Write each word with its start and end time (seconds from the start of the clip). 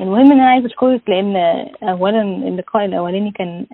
المهم 0.00 0.32
إن 0.32 0.40
أنا 0.40 0.50
عايزة 0.50 0.66
أشكرك 0.66 1.00
لأن 1.08 1.36
اولا 1.82 2.22
اللقاء 2.22 2.84
الأولاني 2.84 3.30
كان 3.30 3.66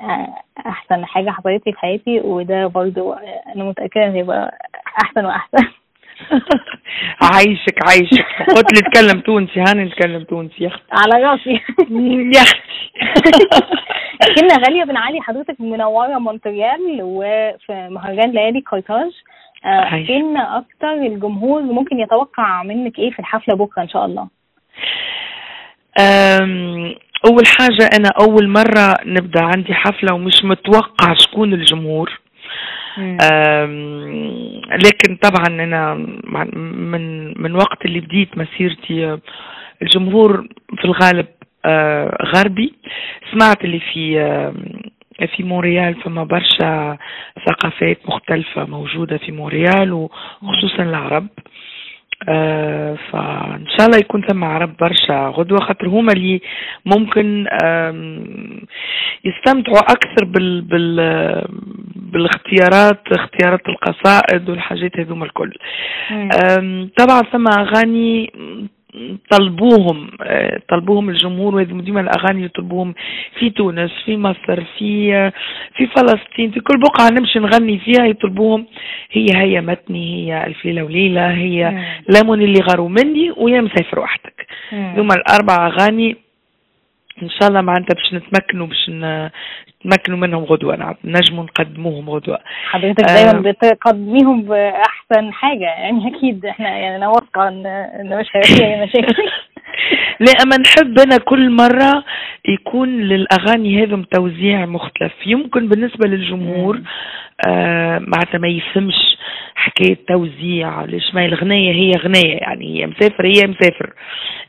أحسن 0.66 1.04
حاجة 1.04 1.30
حصلت 1.30 1.66
لي 1.66 1.72
في 1.72 1.78
حياتي 1.78 2.20
وده 2.20 2.66
برضو 2.66 3.12
أنا 3.56 3.64
متأكدة 3.64 4.04
هيبقى 4.10 4.58
أحسن 5.04 5.24
وأحسن. 5.24 5.58
عايشك 7.32 7.78
عايشك. 7.88 8.26
قلت 8.56 8.72
لي 8.72 8.80
اتكلم 8.88 9.20
تونسي 9.20 9.60
هاني 9.60 9.84
نتكلم 9.84 10.24
تونسي. 10.24 10.64
يا 10.64 10.68
أختي. 10.68 10.82
على 10.92 11.24
راسي. 11.24 11.60
يا 12.36 12.42
أختي. 12.42 12.84
كنا 14.40 14.54
غالية 14.66 14.84
بن 14.84 14.96
علي 14.96 15.20
حضرتك 15.20 15.60
منورة 15.60 16.18
مونتريال 16.18 16.98
وفي 17.02 17.88
مهرجان 17.90 18.30
ليالي 18.30 18.60
قرطاج 18.60 19.10
عايشك. 19.64 20.06
فين 20.06 20.36
أكتر 20.36 20.92
الجمهور 20.92 21.62
ممكن 21.62 22.00
يتوقع 22.00 22.62
منك 22.62 22.98
إيه 22.98 23.10
في 23.10 23.18
الحفلة 23.18 23.56
بكرة 23.56 23.82
إن 23.82 23.88
شاء 23.88 24.04
الله؟ 24.04 24.28
أم، 26.00 26.94
أول 27.30 27.42
حاجة 27.46 27.88
أنا 27.98 28.08
أول 28.20 28.48
مرة 28.48 28.94
نبدأ 29.06 29.42
عندي 29.44 29.74
حفلة 29.74 30.14
ومش 30.14 30.44
متوقع 30.44 31.14
شكون 31.14 31.52
الجمهور. 31.52 32.20
لكن 34.84 35.16
طبعا 35.16 35.48
مع- 36.24 36.44
من 36.54 37.34
من 37.42 37.54
وقت 37.54 37.84
اللي 37.84 38.00
بديت 38.00 38.38
مسيرتي 38.38 39.18
الجمهور 39.82 40.48
في 40.78 40.84
الغالب 40.84 41.26
آه، 41.64 42.18
غربي. 42.36 42.74
سمعت 43.32 43.64
اللي 43.64 43.80
في 43.80 44.20
آم، 44.20 44.64
في 45.36 45.42
مونريال 45.42 45.94
فما 46.02 46.24
برشا 46.24 46.98
ثقافات 47.48 47.98
مختلفة 48.08 48.64
موجودة 48.64 49.16
في 49.18 49.32
مونريال 49.32 49.92
وخصوصا 50.42 50.82
العرب. 50.82 51.26
آه، 51.26 51.42
فإن 53.12 53.66
شاء 53.78 53.86
الله 53.86 53.98
يكون 53.98 54.22
ثم 54.22 54.44
عرب 54.44 54.76
برشا 54.80 55.32
غدوة 55.36 55.58
خاطر 55.60 55.88
هما 55.88 56.12
اللي 56.12 56.40
ممكن 56.86 57.46
يستمتعوا 59.24 59.78
أكثر 59.78 60.24
بال 60.24 60.60
بال 60.62 60.96
بالاختيارات 61.96 63.02
اختيارات 63.12 63.60
القصائد 63.68 64.50
والحاجات 64.50 65.00
هذوما 65.00 65.24
الكل. 65.24 65.52
طبعا 66.98 67.22
ثم 67.32 67.44
أغاني 67.58 68.32
طلبوهم 69.30 70.10
طلبوهم 70.68 71.08
الجمهور 71.08 71.54
وهذه 71.54 71.72
ديما 71.72 72.00
الأغاني 72.00 72.44
يطلبوهم 72.44 72.94
في 73.38 73.50
تونس 73.50 73.90
في 74.04 74.16
مصر 74.16 74.64
في 74.78 75.30
في 75.76 75.86
فلسطين 75.86 76.50
في 76.50 76.60
كل 76.60 76.78
بقعة 76.78 77.08
نمشي 77.10 77.38
نغني 77.38 77.78
فيها 77.78 78.06
يطلبوهم. 78.06 78.66
هي 79.10 79.26
هي 79.34 79.60
متني 79.60 80.32
هي 80.32 80.46
ألف 80.46 80.64
ليلة 80.64 80.82
وليلة 80.84 81.30
هي 81.30 81.84
ليمون 82.08 82.42
اللي 82.42 82.60
غاروا 82.60 82.88
مني 82.88 83.30
ويا 83.36 83.60
مسافر 83.60 83.98
وحدك. 83.98 84.46
هما 84.72 85.14
الأربع 85.14 85.66
أغاني 85.66 86.16
إن 87.22 87.30
شاء 87.30 87.48
الله 87.48 87.60
معناتها 87.60 87.94
باش 87.94 88.14
نتمكنوا 88.14 88.66
باش 88.66 88.90
ن- 89.84 89.88
نتمكنوا 89.88 90.18
منهم 90.18 90.44
غدوة 90.44 90.76
نعم. 90.76 90.94
نجموا 91.04 91.44
نقدموهم 91.44 92.10
غدوة. 92.10 92.38
حضرتك 92.70 93.10
آه. 93.10 93.14
دايما 93.14 93.50
بتقدميهم 93.50 94.42
بأحسن 94.42 95.32
حاجة 95.32 95.64
يعني 95.64 96.16
أكيد 96.16 96.46
إحنا 96.46 96.68
يعني 96.68 96.96
أنا 96.96 97.08
واثقة 97.08 97.48
إن 97.48 98.18
مش 98.20 98.26
هيبقى 98.34 98.48
فيها 98.48 98.66
أي 98.74 98.82
مشاكل. 98.84 99.22
لا 100.20 100.32
أما 100.44 100.56
نحب 100.56 100.98
أنا 100.98 101.18
كل 101.18 101.50
مرة 101.50 102.04
يكون 102.48 102.88
للأغاني 102.88 103.84
هذم 103.84 104.02
توزيع 104.02 104.66
مختلف. 104.66 105.12
يمكن 105.26 105.68
بالنسبة 105.68 106.08
للجمهور 106.08 106.76
آه 106.76 106.80
معناتها 107.98 108.38
ما 108.38 108.48
يفهمش 108.48 108.94
حكاية 109.54 109.98
توزيع 110.08 110.84
ليش 110.84 111.14
ما 111.14 111.24
الغنية 111.24 111.72
هي 111.72 111.90
غنية 111.90 112.34
يعني 112.36 112.80
هي 112.80 112.86
مسافر 112.86 113.26
هي 113.26 113.46
مسافر 113.46 113.92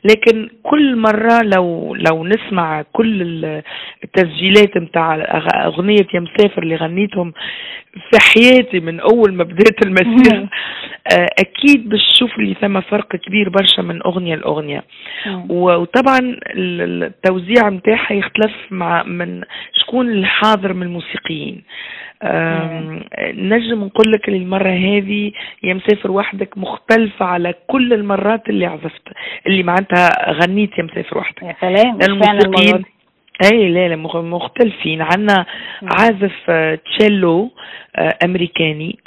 لكن 0.04 0.48
كل 0.62 0.96
مرة 0.96 1.42
لو 1.56 1.94
لو 1.94 2.24
نسمع 2.24 2.82
كل 2.92 3.22
ال- 3.22 3.62
التسجيلات 4.04 4.76
نتاع 4.76 5.14
أغنية 5.64 6.06
يا 6.14 6.20
مسافر 6.20 6.62
اللي 6.62 6.76
غنيتهم 6.76 7.32
في 8.10 8.18
حياتي 8.34 8.80
من 8.80 9.00
أول 9.00 9.34
ما 9.34 9.44
بديت 9.44 9.86
المسيرة 9.86 10.36
مم. 10.40 10.48
آه، 11.18 11.26
أكيد 11.38 11.88
باش 11.88 12.00
تشوف 12.14 12.38
اللي 12.38 12.54
ثم 12.54 12.80
فرق 12.80 13.16
كبير 13.16 13.48
برشا 13.48 13.80
من 13.82 14.02
أغنية 14.02 14.34
لأغنية 14.34 14.84
مم. 15.26 15.50
و- 15.50 15.74
وطبعا 15.76 16.18
ال- 16.18 16.80
ال- 16.82 17.02
التوزيع 17.02 17.68
نتاعها 17.68 18.12
يختلف 18.12 18.52
مع 18.70 19.02
من 19.02 19.42
شكون 19.74 20.10
الحاضر 20.10 20.72
من 20.72 20.82
الموسيقيين 20.82 21.62
نجم 23.34 23.84
نقول 23.84 24.12
لك 24.12 24.28
المرة 24.28 24.70
هذه 24.70 25.32
يا 25.62 25.74
مسافر 25.74 26.10
وحدك 26.10 26.58
مختلفة 26.58 27.26
على 27.26 27.54
كل 27.66 27.92
المرات 27.92 28.48
اللي 28.48 28.66
عزفت 28.66 29.02
اللي 29.46 29.62
معناتها 29.62 30.08
غنيت 30.32 30.78
يا 30.78 30.82
مسافر 30.82 31.18
وحدك. 31.18 31.42
يا 31.42 31.56
سلام 31.60 31.98
المرة 32.08 32.38
الموسيقيين 32.44 32.84
اي 33.52 33.68
لا 33.68 33.88
لا 33.88 33.96
مخ- 33.96 34.16
مختلفين. 34.16 35.02
عندنا. 35.02 35.46
عازف 35.82 36.32
آه، 36.48 36.74
تشيلو 36.98 37.50
آه، 37.96 38.14
أمريكاني 38.24 38.98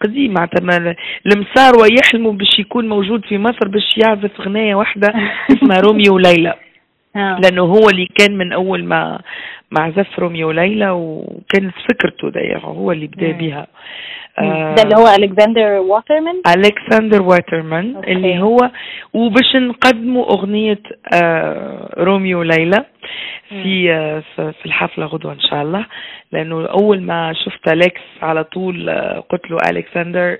قديم 0.00 0.34
معناتها 0.34 0.96
المسار 1.26 1.72
يحلموا 1.98 2.32
باش 2.32 2.58
يكون 2.58 2.88
موجود 2.88 3.24
في 3.24 3.38
مصر 3.38 3.68
باش 3.68 3.98
يعزف 4.04 4.40
غناية 4.40 4.74
واحدة 4.74 5.08
اسمها 5.52 5.80
روميو 5.80 6.14
وليلى. 6.14 6.54
آه. 7.16 7.38
لأنه 7.44 7.62
هو 7.62 7.88
اللي 7.90 8.08
كان 8.18 8.36
من 8.38 8.52
أول 8.52 8.84
ما 8.84 9.20
ما 9.72 9.82
عزف 9.82 10.18
روميو 10.18 10.48
وليلى 10.48 10.90
وكانت 10.90 11.74
فكرته 11.90 12.30
داير 12.30 12.58
هو 12.58 12.92
اللي 12.92 13.06
بدأ. 13.06 13.32
بها 13.32 13.66
ده 14.38 14.82
اللي 14.82 14.96
هو 14.96 15.06
الكسندر 15.18 15.68
واترمان 15.70 16.42
الكسندر 16.56 17.22
واترمان. 17.22 17.96
اللي 18.08 18.38
هو 18.38 18.56
وباش 19.14 19.56
نقدموا 19.56 20.24
أغنية 20.24 20.78
آه، 21.14 21.94
روميو 21.98 22.40
وليلى 22.40 22.84
في 23.48 23.92
آه، 23.92 24.22
في 24.36 24.52
في 24.52 24.66
الحفلة 24.66 25.06
غدوة 25.06 25.32
إن 25.32 25.40
شاء 25.40 25.62
الله. 25.62 25.86
لأنه 26.32 26.66
أول 26.66 27.02
ما 27.02 27.32
شفت 27.32 27.72
أليكس 27.72 28.00
على 28.22 28.44
طول 28.44 28.88
آه، 28.88 29.20
قلت 29.30 29.50
له 29.50 29.56
الكسندر 29.70 30.32
آه، 30.32 30.38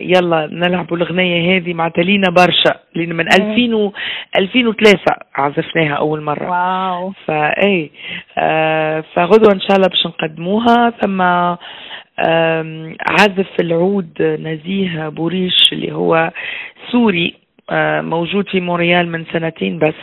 يلا 0.00 0.48
نلعبوا 0.52 0.96
الغنية 0.96 1.56
هذه 1.56 1.74
مع 1.74 1.88
تلينا 1.88 2.30
برشا 2.30 2.80
لأن 2.94 3.08
من 3.08 3.24
مم. 3.40 3.52
2000 3.52 3.74
و 3.74 3.92
2003 4.38 4.98
عزفناها 5.34 5.94
أول 5.94 6.22
مرة. 6.22 6.50
wow. 6.50 7.12
فاي 7.26 7.90
آه 8.38 9.04
فغدوة 9.14 9.52
إن 9.54 9.60
شاء 9.60 9.76
الله 9.76 9.88
باش 9.88 10.06
نقدموها. 10.06 10.90
ثم 11.02 11.22
عازف 13.10 13.48
العود 13.60 14.22
نزيه 14.22 15.08
بوريش 15.08 15.72
اللي 15.72 15.92
هو 15.92 16.30
سوري 16.92 17.34
آه 17.70 18.00
موجود 18.00 18.48
في 18.48 18.60
مونريال 18.60 19.08
من 19.12 19.24
سنتين 19.32 19.78
بس. 19.78 19.94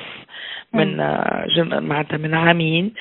من 0.73 0.99
آه، 0.99 1.45
جم... 1.55 1.83
معناتها 1.83 2.17
من 2.17 2.33
عامين. 2.33 2.93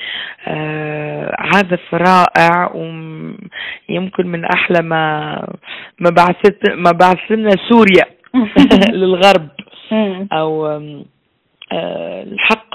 آه 0.47 1.35
عازف 1.39 1.93
رائع 1.93 2.71
ويمكن 2.75 4.27
من 4.27 4.45
أحلى 4.45 4.79
ما 4.83 5.35
ما 5.99 6.09
بعثت 6.09 6.71
ما 6.71 6.91
بعث 6.91 7.31
لنا 7.31 7.49
سوريا 7.69 8.05
للغرب. 8.99 9.47
أو 10.33 10.67
آه، 11.73 12.23
الحق 12.23 12.73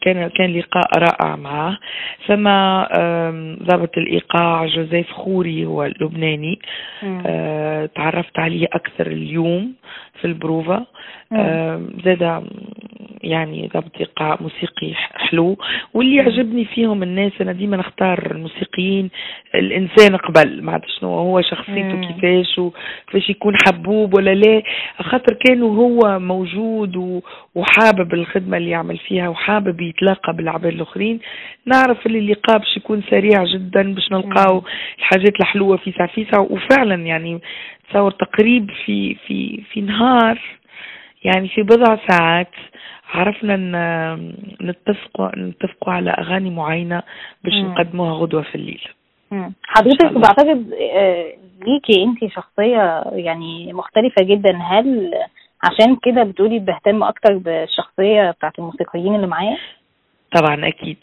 كان 0.00 0.28
كان 0.28 0.58
لقاء 0.58 0.98
رائع 0.98 1.36
معه. 1.36 1.78
ثم 2.26 2.44
ضابط 3.66 3.98
الإيقاع 3.98 4.66
جوزيف 4.66 5.10
خوري 5.12 5.66
هو 5.66 5.84
اللبناني. 5.84 6.58
آه، 7.26 7.86
تعرفت 7.86 8.38
عليه 8.38 8.66
أكثر 8.72 9.06
اليوم 9.06 9.72
في 10.20 10.26
البروفا. 10.26 10.86
زاد 12.04 12.42
يعني 13.22 13.70
ايقاع 14.00 14.38
موسيقي 14.40 14.94
حلو. 15.14 15.56
واللي 15.94 16.16
يعجبني 16.16 16.64
فيهم 16.64 17.02
الناس 17.02 17.32
أنا 17.40 17.52
ديما 17.52 17.76
نختار 17.76 18.30
الموسيقيين 18.30 19.10
الإنسان 19.54 20.16
قبل 20.16 20.62
ما 20.62 20.80
شنو 21.00 21.08
هو 21.08 21.40
شخصيته. 21.40 22.00
كيفاش 22.00 22.58
وكيفاش 22.58 23.30
يكون 23.30 23.54
حبوب 23.66 24.14
ولا 24.14 24.34
لا. 24.34 24.62
خاطر 25.02 25.36
كانوا 25.44 25.76
هو 25.76 26.18
موجود 26.18 27.22
وحابب 27.54 28.14
الخدمة 28.14 28.56
اللي 28.56 28.70
يعمل 28.70 28.98
فيها 28.98 29.28
وحابب 29.28 29.80
يتلاقى 29.80 30.32
بالعباد 30.32 30.72
الأخرين. 30.72 31.20
نعرف 31.66 32.06
اللي 32.06 32.18
اللقاء 32.18 32.58
باش 32.58 32.76
يكون 32.76 33.02
سريع 33.10 33.44
جدا 33.44 33.94
باش 33.94 34.12
نلقاو 34.12 34.62
الحاجات 34.98 35.40
الحلوة 35.40 35.76
في 35.76 35.92
سعفيسه 35.92 36.40
وفعلا 36.40 36.94
يعني 36.94 37.40
تصور 37.90 38.10
تقريب 38.10 38.70
في 38.84 39.14
في 39.26 39.62
في 39.72 39.80
نهار 39.80 40.40
يعني 41.24 41.48
في 41.48 41.62
بضع 41.62 41.98
ساعات 42.08 42.50
عرفنا 43.08 43.56
نتفقوا 44.62 45.38
نتفقوا 45.38 45.92
على 45.92 46.10
أغاني 46.10 46.50
معينة 46.50 47.02
باش. 47.44 47.54
نقدموها 47.54 48.12
غدوة 48.12 48.42
في 48.42 48.54
الليل 48.54 48.80
حضرتك. 49.62 50.12
بعتقد 50.12 50.72
آه، 50.92 51.32
ليكي 51.66 52.02
انت 52.04 52.32
شخصية 52.32 53.02
يعني 53.12 53.72
مختلفة 53.72 54.24
جدا 54.24 54.56
هل 54.56 55.14
عشان 55.64 55.96
كده 56.02 56.22
بتقولي 56.22 56.58
بهتم 56.58 57.02
أكتر 57.02 57.38
بالشخصية 57.38 58.30
بتاعت 58.30 58.58
الموسيقيين 58.58 59.14
اللي 59.14 59.26
معايا؟ 59.26 59.56
طبعا 60.36 60.68
أكيد. 60.68 60.96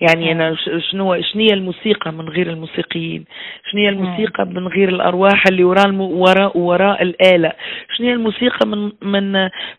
يعني 0.00 0.24
مم. 0.34 0.40
أنا 0.40 0.56
شنو 0.90 1.22
شنو 1.22 1.42
هي 1.42 1.46
الموسيقى 1.52 2.12
من 2.12 2.28
غير 2.28 2.50
الموسيقيين؟ 2.50 3.24
شنو 3.70 3.80
هي 3.80 3.88
الموسيقى 3.88 4.46
من 4.46 4.66
غير 4.68 4.88
الأرواح 4.88 5.44
اللي 5.50 5.64
وراء. 5.64 5.94
وراء 5.94 6.58
وراء 6.58 7.02
الآلة؟ 7.02 7.52
شنو 7.96 8.06
هي 8.06 8.12
الموسيقى 8.12 8.66
من 8.68 8.92
من 9.02 9.32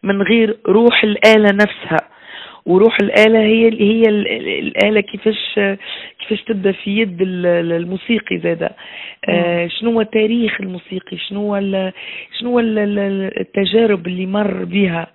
من 0.04 0.22
غير 0.22 0.58
روح 0.68 1.04
الآلة 1.04 1.50
نفسها؟ 1.54 1.98
وروح 2.66 2.98
الآلة 3.02 3.40
هي 3.40 3.64
هي 3.82 4.02
ال- 4.10 4.28
ال- 4.28 4.68
الآلة 4.68 5.02
كيفاش 5.02 5.60
كيفاش 6.20 6.42
تبدأ 6.48 6.72
في 6.72 6.98
يد 7.00 7.22
ال- 7.22 7.46
ال- 7.46 7.72
الموسيقي 7.72 8.38
زادا. 8.40 8.70
آه 9.30 9.68
شنو 9.68 9.92
هو 9.92 10.02
تاريخ 10.02 10.62
الموسيقي؟ 10.62 11.18
شنو 11.18 11.40
هو 11.40 11.58
ال- 11.58 11.94
شنو 12.40 12.60
ال- 12.60 13.40
التجارب 13.40 14.08
اللي 14.08 14.26
مر 14.26 14.64
بها؟ 14.66 15.08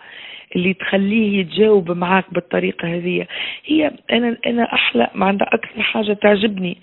اللي 0.56 0.74
تخليه 0.74 1.40
يتجاوب 1.40 1.90
معاك 1.90 2.24
بالطريقة 2.32 2.88
هذه. 2.94 3.26
هي 3.66 3.90
أنا 4.12 4.36
أنا 4.46 4.74
أحلى 4.74 5.10
ما 5.14 5.26
عندها 5.26 5.48
أكثر 5.52 5.82
حاجة 5.82 6.12
تعجبني 6.12 6.76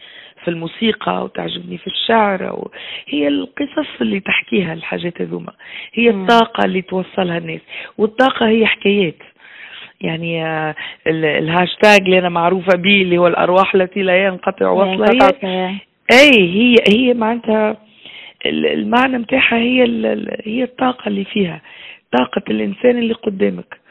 في 0.44 0.52
الموسيقى 0.52 1.24
وتعجبني 1.24 1.78
في 1.78 1.88
الشعر 1.88 2.68
هي 3.08 3.28
القصص 3.28 4.02
اللي 4.02 4.20
تحكيها 4.20 4.74
الحاجات 4.74 5.22
هذوما. 5.22 5.54
هي 5.94 6.12
مم. 6.12 6.22
الطاقة 6.24 6.66
اللي 6.66 6.82
توصلها 6.82 7.38
الناس. 7.38 7.62
والطاقة 7.98 8.48
هي 8.48 8.66
حكايات. 8.66 9.16
يعني 10.02 10.46
آه، 10.46 10.76
ال- 11.08 11.26
الهاشتاج 11.26 12.02
اللي 12.02 12.20
أنا 12.20 12.30
معروفة 12.30 12.78
به 12.78 13.02
اللي 13.02 13.18
هو 13.18 13.28
الأرواح 13.28 13.76
التي 13.76 14.02
لا 14.02 14.26
ينقطع 14.26 14.70
وصلها. 14.70 15.32
هي. 15.44 15.76
أي 16.12 16.32
هي 16.40 16.76
هي 16.94 17.14
معناتها 17.14 17.78
ال- 18.46 18.66
المعنى 18.66 19.18
متاعها 19.18 19.58
هي 19.58 19.84
هي 20.46 20.64
الطاقة 20.64 21.08
اللي 21.08 21.24
فيها. 21.26 21.62
طاقة 22.18 22.42
الإنسان 22.50 22.98
اللي 22.98 23.14
قدامك. 23.14 23.86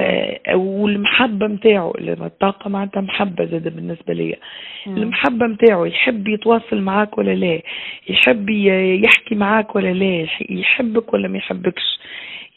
آه، 0.00 0.56
والمحبة 0.56 1.46
متاعه 1.46 1.92
لما 1.98 2.26
الطاقة 2.26 2.68
معناتها 2.70 3.00
محبة 3.00 3.44
زاد 3.44 3.74
بالنسبة 3.76 4.14
لي 4.14 4.36
مم. 4.86 4.96
المحبة 4.96 5.46
متاعه 5.46 5.86
يحب 5.86 6.28
يتواصل 6.28 6.80
معاك 6.80 7.18
ولا 7.18 7.34
لا؟ 7.34 7.60
يحب 8.08 8.48
يحكي 9.04 9.34
معاك 9.34 9.76
ولا 9.76 9.92
لا؟ 9.92 10.20
يح- 10.20 10.50
يحبك 10.50 11.12
ولا 11.14 11.28
ما 11.28 11.38
يحبكش؟ 11.38 11.98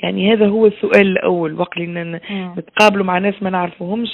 يعني 0.04 0.34
هذا 0.34 0.48
هو 0.48 0.66
السؤال 0.68 1.08
الأول. 1.08 1.54
وقت 1.54 1.78
اللي. 1.78 2.54
نتقابلوا 2.58 3.06
مع 3.06 3.18
ناس 3.18 3.44
ما 3.44 3.50
نعرفوهمش 3.50 4.10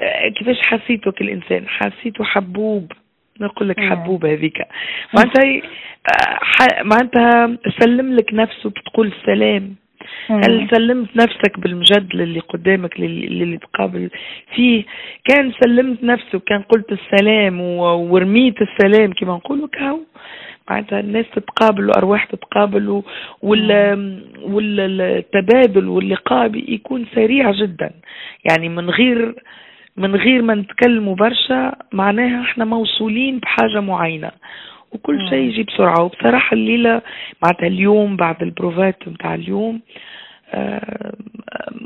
آه، 0.00 0.28
كيفاش 0.28 0.56
حسيته 0.62 1.12
كالإنسان 1.12 1.68
حسيته 1.68 2.24
حبوب؟ 2.24 2.92
نقول 3.40 3.68
لك. 3.68 3.80
حبوب 3.80 4.24
هذيك. 4.26 4.58
معناتها 5.14 5.62
آه، 6.12 6.82
معناتها 6.82 7.58
سلم 7.80 8.12
لك 8.16 8.34
نفسه 8.34 8.70
تقول 8.70 9.06
السلام 9.20 9.74
هل. 10.28 10.68
سلمت 10.70 11.16
نفسك 11.16 11.58
بالمجد 11.58 12.14
للي 12.14 12.40
قدامك 12.40 13.00
للي, 13.00 13.56
تقابل 13.58 14.10
فيه؟ 14.54 14.84
كان 15.24 15.52
سلمت 15.64 16.04
نفسه 16.04 16.38
كان 16.38 16.62
قلت 16.62 16.92
السلام 16.92 17.60
ورميت 17.60 18.54
السلام 18.62 19.12
كما 19.12 19.34
نقولوا 19.34 19.68
كهو. 19.68 19.98
معناتها 20.70 21.00
الناس 21.00 21.26
تتقابل 21.34 21.88
وارواح 21.88 22.24
تتقابل 22.24 23.02
والتبادل 24.42 25.88
واللقاء 25.88 26.50
يكون 26.54 27.06
سريع 27.14 27.50
جدا. 27.50 27.90
يعني 28.50 28.68
من 28.68 28.90
غير 28.90 29.34
من 29.96 30.16
غير 30.16 30.42
ما 30.42 30.54
نتكلموا 30.54 31.14
برشا 31.14 31.76
معناها 31.92 32.42
إحنا 32.42 32.64
موصولين 32.64 33.38
بحاجة 33.38 33.80
معينة. 33.80 34.30
وكل. 34.94 35.28
شيء 35.28 35.38
يجي 35.38 35.62
بسرعة 35.62 36.02
وبصراحة 36.02 36.54
الليلة 36.54 37.02
معناتها 37.42 37.66
اليوم 37.66 38.16
بعد 38.16 38.42
البروفات 38.42 39.08
نتاع 39.08 39.34
اليوم 39.34 39.80
آه، 40.54 41.14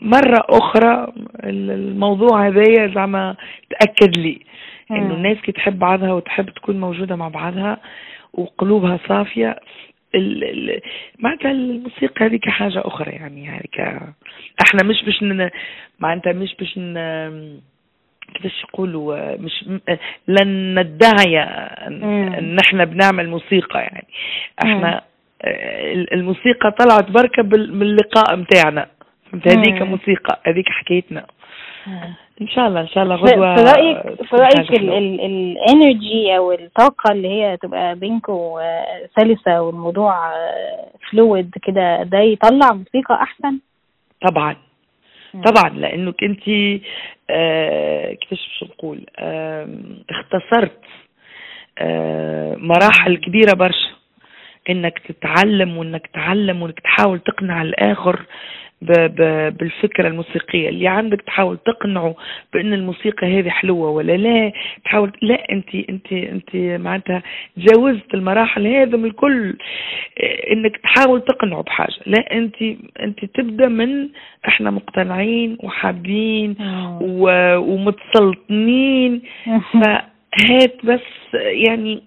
مرة 0.02 0.44
أخرى 0.48 1.12
الموضوع 1.44 2.48
هذايا 2.48 2.94
زعما 2.94 3.36
تأكد 3.70 4.18
لي 4.18 4.40
إنه. 4.90 5.14
الناس 5.14 5.36
كي 5.38 5.52
تحب 5.52 5.78
بعضها 5.78 6.12
وتحب 6.12 6.50
تكون 6.50 6.80
موجودة 6.80 7.16
مع 7.16 7.28
بعضها 7.28 7.78
وقلوبها 8.32 8.98
صافية 9.08 9.56
معناتها 11.18 11.50
الموسيقى 11.50 12.26
هذيك 12.26 12.48
حاجة 12.48 12.82
أخرى 12.84 13.10
يعني 13.10 13.48
هذيك 13.48 13.80
إحنا 14.66 14.84
مش 14.84 15.04
باش. 15.04 15.24
معناتها 16.00 16.32
مش 16.32 16.54
باش. 16.60 16.78
كيفاش 18.34 18.64
يقولوا 18.64 19.36
مش 19.36 19.64
لن 20.28 20.78
ندعي 20.80 21.38
أن 21.38 22.56
إحنا 22.66 22.84
بنعمل 22.84 23.28
موسيقى 23.28 23.80
يعني 23.80 24.06
إحنا. 24.64 25.00
آه، 25.42 25.92
الموسيقى 26.12 26.70
طلعت 26.78 27.10
بركة 27.10 27.42
بال- 27.42 27.74
من 27.74 27.82
اللقاء 27.82 28.36
متاعنا 28.36 28.86
فهمت 29.32 29.48
هذيك. 29.48 29.82
موسيقى 29.82 30.40
هذيك 30.46 30.68
حكايتنا. 30.68 31.26
إن 32.40 32.48
شاء 32.48 32.66
الله 32.68 32.80
إن 32.80 32.88
شاء 32.88 33.04
الله 33.04 33.16
في 33.16 33.22
غدوة 33.22 33.54
في 33.54 33.62
رأيك 34.36 34.66
في 34.70 34.78
حلوة. 34.78 34.98
الإنرجي 34.98 36.36
أو 36.36 36.52
الطاقة 36.52 37.12
اللي 37.12 37.28
هي 37.28 37.56
تبقى 37.56 37.94
بينكوا 37.94 38.60
آه، 38.60 39.08
سلسة 39.20 39.60
والموضوع 39.62 40.32
فلويد 41.10 41.50
كده 41.62 42.02
ده 42.02 42.18
يطلع 42.18 42.72
موسيقى 42.72 43.14
أحسن 43.22 43.58
طبعا 44.28 44.56
طبعا 45.34 45.78
لأنك 45.78 46.24
أنت 46.24 46.48
آه 47.30 48.12
كيفاش 48.12 48.48
باش 48.60 48.70
نقول 48.70 49.06
آه 49.18 49.68
اختصرت 50.10 50.80
آه 51.78 52.56
مراحل 52.56 53.16
كبيرة 53.16 53.54
برشا. 53.54 53.88
إنك 54.70 54.98
تتعلم 54.98 55.76
وإنك 55.76 56.06
تعلم 56.06 56.62
وإنك 56.62 56.80
تحاول 56.80 57.18
تقنع 57.20 57.62
الآخر 57.62 58.26
بالفكرة 58.82 60.08
الموسيقية. 60.08 60.68
اللي 60.68 60.88
عندك 60.88 61.20
تحاول 61.22 61.58
تقنعه 61.66 62.14
بأن 62.52 62.72
الموسيقى 62.72 63.38
هذه 63.38 63.48
حلوة 63.48 63.90
ولا 63.90 64.16
لا 64.16 64.52
تحاول 64.84 65.12
لا 65.22 65.52
أنت 65.52 65.74
أنت 65.74 66.12
أنت 66.12 66.56
معناتها 66.56 67.22
تجاوزت 67.56 68.14
المراحل 68.14 68.66
هذا 68.66 68.96
من 68.96 69.04
الكل. 69.04 69.56
آه، 70.20 70.52
إنك 70.52 70.76
تحاول 70.76 71.20
تقنعه 71.20 71.62
بحاجة. 71.62 71.94
لا 72.06 72.32
أنت 72.32 72.54
أنت 73.00 73.24
تبدأ 73.24 73.68
من 73.68 74.08
إحنا 74.48 74.70
مقتنعين 74.70 75.56
وحابين. 75.62 76.56
و- 77.02 77.56
ومتسلطنين. 77.56 79.22
فهات 79.72 80.86
بس 80.86 81.00
يعني 81.34 82.02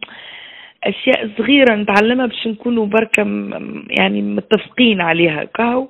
أشياء 0.83 1.29
صغيرة 1.37 1.75
نتعلمها 1.75 2.25
باش 2.25 2.47
نكونوا 2.47 2.85
بركة 2.85 3.21
يعني 3.99 4.21
متفقين 4.21 5.01
عليها. 5.01 5.43
كهو؟ 5.43 5.87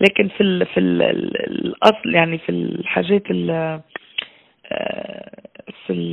لكن 0.00 0.28
في 0.28 0.40
ال 0.40 0.66
في 0.66 0.80
ال 0.80 1.02
الأصل 1.50 2.14
يعني 2.14 2.38
في 2.38 2.48
الحاجات 2.52 3.22
ال 3.30 3.50
آه، 4.72 5.30
في 5.86 5.92
ال 5.92 6.12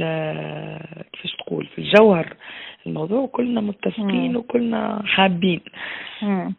كيفاش 1.13 1.36
تقول 1.36 1.66
في 1.66 1.80
الجوهر 1.81 2.34
الموضوع 2.88 3.25
كلنا 3.28 3.62
متفقين 3.62 4.31
مم. 4.31 4.36
وكلنا 4.38 5.01
حابين 5.06 5.62
مم. 6.22 6.54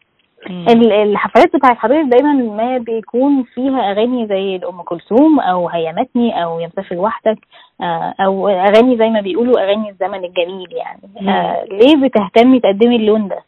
مم. 0.51 0.67
ال- 0.69 0.93
الحفلات 0.93 1.57
بتاعت 1.57 1.77
حضرتك 1.77 2.09
دايما 2.09 2.33
ما 2.33 2.79
بيكون 2.79 3.43
فيها 3.55 3.91
أغاني 3.93 4.27
زي 4.27 4.61
ام 4.69 4.83
كلثوم 4.83 5.41
أو 5.41 5.69
هيامتني 5.69 6.43
أو 6.45 6.61
يا 6.61 6.67
مسافر 6.67 6.97
وحدك 6.97 7.39
آه، 7.81 8.15
أو 8.21 8.49
أغاني 8.49 8.97
زي 8.99 9.09
ما 9.09 9.21
بيقولوا 9.21 9.61
أغاني 9.65 9.91
الزمن 9.91 10.25
الجميل 10.25 10.69
يعني 10.73 11.31
آه، 11.31 11.65
ليه 11.65 11.97
بتهتمي 12.09 12.61
تقدمي 12.61 12.97
اللون 12.97 13.29
ده؟ 13.29 13.39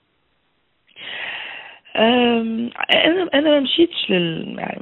أنا 1.97 3.29
أنا 3.35 3.51
ما 3.51 3.61
مشيتش 3.61 4.11
لل 4.11 4.55
يعني 4.59 4.81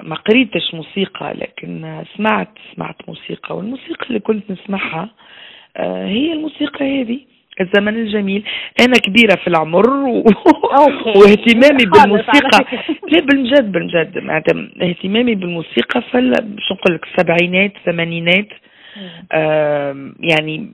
ما- 0.00 0.14
قريتش 0.16 0.74
موسيقى 0.74 1.34
لكن 1.34 2.02
سمعت 2.16 2.48
سمعت 2.76 2.96
موسيقى 3.08 3.56
والموسيقى 3.56 4.06
اللي 4.08 4.20
كنت 4.20 4.50
نسمعها 4.50 5.10
آه، 5.76 6.06
هي 6.06 6.32
الموسيقى 6.32 7.02
هذه 7.02 7.20
الزمن 7.60 7.94
الجميل. 7.94 8.44
أنا 8.80 8.92
كبيرة 9.04 9.34
في 9.36 9.46
العمر 9.48 9.90
و... 9.90 10.24
واهتمامي 11.16 11.84
بالموسيقى. 11.92 12.64
لا 13.12 13.20
بالجد 13.20 13.72
بالجد 13.72 14.18
معناتها 14.18 14.68
اهتمامي 14.82 15.34
بالموسيقى 15.34 16.02
فل 16.02 16.32
شو 16.68 16.74
نقول 16.74 16.94
لك 16.94 17.06
السبعينات 17.06 17.72
الثمانينات 17.76 18.48
يعني 20.20 20.72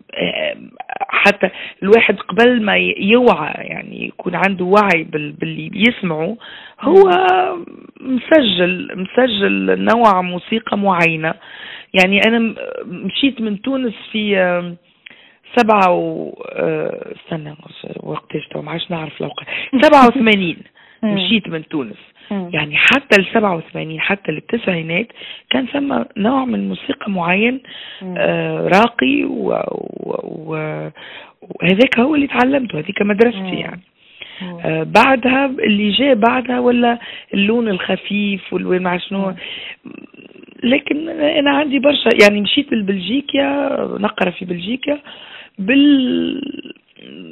حتى 1.09 1.51
الواحد 1.83 2.17
قبل 2.19 2.63
ما 2.63 2.77
يوعى 2.99 3.53
يعني 3.55 4.07
يكون 4.07 4.35
عنده 4.35 4.65
وعي 4.65 5.05
بال- 5.05 5.33
باللي 5.33 5.69
بيسمعه 5.69 6.37
هو 6.81 7.03
مسجل 8.01 8.89
مسجل 8.97 9.85
نوع 9.85 10.21
موسيقى 10.23 10.79
معينة 10.79 11.35
يعني 11.95 12.21
أنا 12.27 12.55
مشيت 12.85 13.41
من 13.41 13.63
تونس 13.63 13.95
في 14.13 14.37
سبعة 15.57 15.91
و 15.95 16.31
آه، 16.53 17.13
استنى 17.17 17.55
وقتاش 18.03 18.49
تو 18.49 18.63
ما 18.63 18.71
عادش 18.71 18.91
نعرف 18.91 19.13
الأوقات 19.21 19.47
سبعة 19.83 20.07
وثمانين. 20.09 20.57
مشيت 21.15 21.49
من 21.49 21.65
تونس. 21.69 21.97
يعني 22.31 22.77
حتى 22.77 23.21
ال 23.21 23.27
87 23.35 24.01
حتى 24.01 24.33
التسعينات 24.33 25.07
كان 25.51 25.67
ثم 25.67 26.03
نوع 26.17 26.45
من 26.45 26.69
موسيقى 26.69 27.11
معين. 27.11 27.61
آه 28.19 28.69
راقي 28.75 29.25
و- 29.25 29.53
و- 29.53 30.53
و- 30.53 30.91
وهذاك 31.43 31.99
هو 31.99 32.15
اللي 32.15 32.27
تعلمته 32.27 32.79
هذيك 32.79 33.03
مدرستي 33.03 33.39
مم. 33.41 33.55
يعني. 33.55 33.81
آه 34.65 34.83
بعدها 34.83 35.47
اللي 35.47 35.91
جاء 35.91 36.15
بعدها 36.15 36.61
ولا 36.61 36.99
اللون 37.35 37.69
الخفيف 37.69 38.53
والوين 38.53 38.83
مع 38.83 38.99
شنو. 38.99 39.35
لكن 40.63 41.09
أنا 41.09 41.51
عندي 41.51 41.79
برشا 41.79 42.09
يعني 42.23 42.41
مشيت 42.41 42.73
لبلجيكا 42.73 43.69
نقرأ 44.01 44.31
في 44.31 44.45
بلجيكا 44.45 44.99
بال 45.59 46.41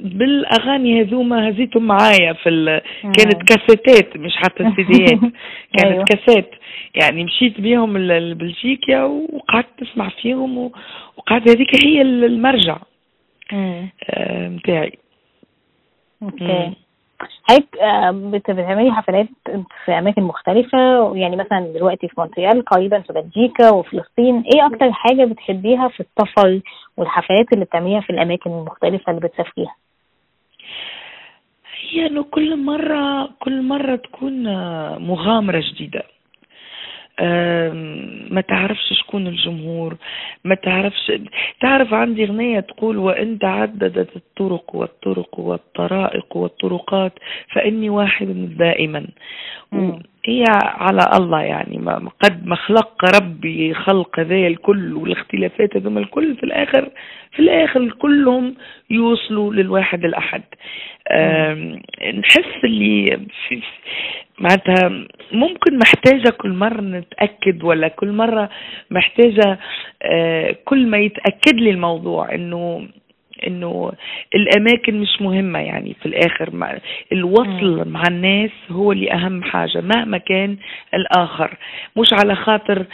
بالأغاني 0.03 1.03
هذوما 1.03 1.51
هزيتهم 1.51 1.87
معايا 1.87 2.33
في 2.33 2.49
ال... 2.49 2.81
كانت 3.03 3.43
كاسيتات 3.43 4.17
مش 4.17 4.37
حتى 4.37 4.65
سيديات 4.77 5.21
كانت 5.77 5.93
أيوه. 5.93 6.05
كاسات 6.05 6.51
يعني 6.95 7.25
مشيت 7.25 7.61
بيهم 7.61 7.99
لبلجيكا 7.99 9.05
وقعدت 9.05 9.83
نسمع 9.83 10.09
فيهم 10.09 10.71
وقعدت 11.17 11.51
هذيك 11.51 11.85
هي 11.85 12.03
المرجع. 12.03 12.79
نتاعي 13.53 14.93
okay. 16.23 16.73
حضرتك 17.45 17.79
آه، 17.79 18.11
بتعملي 18.53 18.93
حفلات 18.93 19.29
في 19.85 19.93
أماكن 19.99 20.23
مختلفة 20.23 21.17
يعني 21.17 21.37
مثلا 21.37 21.73
دلوقتي 21.75 22.09
في 22.09 22.15
مونتريال 22.19 22.65
قريبا 22.65 23.01
في 23.01 23.13
بلجيكا 23.13 23.71
وفلسطين. 23.71 24.43
إيه 24.55 24.67
أكتر 24.67 24.93
حاجة 24.93 25.25
بتحبيها 25.25 25.89
في 25.89 26.01
السفر 26.01 26.61
والحفلات 26.97 27.53
اللي 27.53 27.65
بتعمليها 27.65 28.01
في 28.01 28.11
الأماكن 28.11 28.51
المختلفة 28.51 29.11
اللي 29.11 29.29
بتسافريها؟ 29.29 29.75
هي 31.91 32.07
إنه 32.07 32.23
كل 32.23 32.65
مرة 32.65 33.31
كل 33.41 33.63
مرة 33.63 33.97
تكون 33.97 34.43
مغامرة 34.99 35.63
جديدة. 35.73 36.03
ما 38.31 38.41
تعرفش 38.41 38.93
شكون 39.01 39.27
الجمهور 39.27 39.97
ما 40.45 40.55
تعرفش 40.55 41.13
تعرف 41.61 41.95
عندي 41.95 42.25
غنية 42.25 42.61
تقول 42.61 42.97
وإن 42.97 43.39
تعددت 43.39 44.17
الطرق 44.17 44.75
والطرق 44.75 45.39
والطرائق 45.39 46.37
والطرقات 46.37 47.13
فإني 47.53 47.91
واحد 47.91 48.55
دائما. 48.59 49.07
هي 50.29 50.45
على 50.65 51.03
الله 51.15 51.41
يعني. 51.41 51.79
قد 52.23 52.47
ما 52.47 52.57
خلق 52.57 53.05
ربي 53.23 53.75
خلق 53.75 54.21
ذا 54.21 54.47
الكل 54.47 54.95
والاختلافات 54.95 55.77
هذوما 55.77 56.01
الكل 56.01 56.37
في 56.37 56.43
الآخر 56.43 56.89
في 57.33 57.39
الآخر 57.43 57.91
كلهم 57.91 58.55
يوصلوا 58.91 59.55
للواحد 59.55 60.05
الأحد. 60.05 60.43
نحس 62.15 62.65
اللي 62.65 63.27
معناتها 64.41 64.89
ممكن 65.33 65.79
محتاجة 65.79 66.31
كل 66.31 66.53
مرة 66.53 66.81
نتأكد 66.81 67.65
ولا 67.65 67.89
كل 67.89 68.13
مرة 68.13 68.51
محتاجة 68.91 69.59
آه، 70.03 70.57
كل 70.65 70.87
ما 70.87 70.99
يتأكد 70.99 71.55
لي 71.55 71.71
الموضوع 71.71 72.35
إنه 72.35 72.89
إنه 73.47 73.93
الأماكن 74.35 75.01
مش 75.01 75.23
مهمة 75.23 75.59
يعني 75.59 75.97
في 76.01 76.07
الآخر. 76.07 76.55
مع 76.57 76.79
الوصل 77.13 77.89
مع 77.89 78.03
الناس 78.09 78.51
هو 78.71 78.93
اللي 78.93 79.13
أهم 79.13 79.43
حاجة 79.43 79.81
مهما 79.81 80.19
كان 80.19 80.57
الآخر. 80.95 81.57
مش 81.97 82.09
على 82.13 82.35
خاطر 82.37 82.85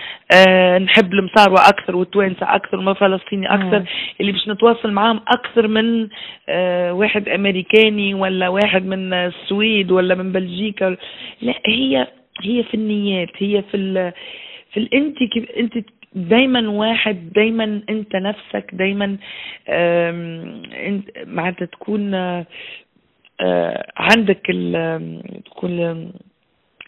آه 0.48 0.78
نحب 0.78 1.12
المصاروة 1.12 1.68
أكثر 1.68 1.96
والتوانسة 1.96 2.54
أكثر 2.54 2.78
وما 2.78 2.94
فلسطيني 2.94 3.54
أكثر. 3.54 3.78
مم. 3.78 3.86
اللي 4.20 4.32
باش 4.32 4.48
نتواصل 4.48 4.92
معاهم 4.92 5.20
أكثر 5.28 5.68
من 5.68 6.08
آه 6.48 6.92
واحد 6.92 7.28
أمريكاني 7.28 8.14
ولا 8.14 8.48
واحد 8.48 8.86
من 8.86 9.12
السويد 9.12 9.90
ولا 9.90 10.14
من 10.14 10.32
بلجيكا. 10.32 10.96
لا 11.42 11.54
هي 11.66 12.06
هي 12.42 12.62
في 12.62 12.74
النيات 12.74 13.30
هي 13.38 13.62
في 13.72 14.12
في 14.72 14.88
انت 14.94 15.16
انت 15.58 15.72
دايما 16.14 16.68
واحد 16.68 17.32
دايما 17.32 17.82
أنت 17.88 18.16
نفسك 18.16 18.70
دايما 18.72 19.16
أنت 19.68 21.08
معناتها 21.26 21.64
تكون 21.64 22.14
آه، 23.40 23.86
عندك 23.96 24.46
تكون 25.46 26.12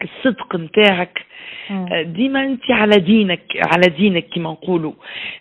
الصدق 0.03 0.55
نتاعك 0.55 1.25
آه، 1.71 2.01
ديما 2.01 2.45
أنت 2.45 2.71
على 2.71 2.97
دينك 2.99 3.41
على 3.55 3.95
دينك 3.97 4.25
كما 4.35 4.49
نقولوا. 4.49 4.93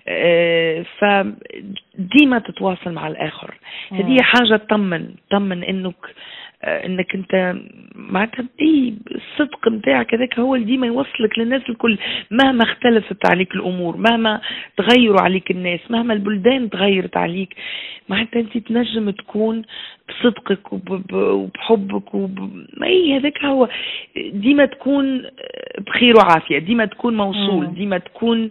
آه، 0.08 0.84
فديما 0.98 2.38
تتواصل 2.38 2.92
مع 2.92 3.08
الآخر. 3.08 3.54
هذه 3.92 4.16
حاجة 4.20 4.56
تطمن 4.56 5.14
تطمن 5.30 5.64
إنك 5.64 5.94
آه، 6.04 6.10
إنك 6.64 7.14
أنت 7.14 7.56
معناتها 7.94 8.44
اي 8.60 8.94
الصدق 9.14 9.68
نتاعك 9.68 10.14
هذاك 10.14 10.38
هو 10.38 10.54
اللي 10.54 10.66
ديما 10.66 10.86
يوصلك 10.86 11.38
للناس 11.38 11.62
الكل. 11.68 11.98
مهما 12.30 12.64
اختلفت 12.64 13.30
عليك 13.30 13.54
الأمور 13.54 13.96
مهما 13.96 14.40
تغيروا 14.76 15.20
عليك 15.20 15.50
الناس 15.50 15.80
مهما 15.90 16.14
البلدان 16.14 16.70
تغيرت 16.70 17.16
عليك 17.16 17.54
معناتها 18.08 18.40
أنت 18.40 18.58
تنجم 18.58 19.10
تكون 19.10 19.62
بصدقك 20.08 20.72
وبحبك 20.72 22.14
وب... 22.14 22.64
اي 22.82 23.18
هذاك 23.18 23.44
هو. 23.44 23.68
ديما 24.16 24.66
تكون 24.66 25.22
بخير 25.78 26.14
وعافية 26.16 26.58
ديما 26.58 26.84
تكون 26.84 27.16
موصول 27.16 27.75
ديما 27.75 27.98
تكون 27.98 28.50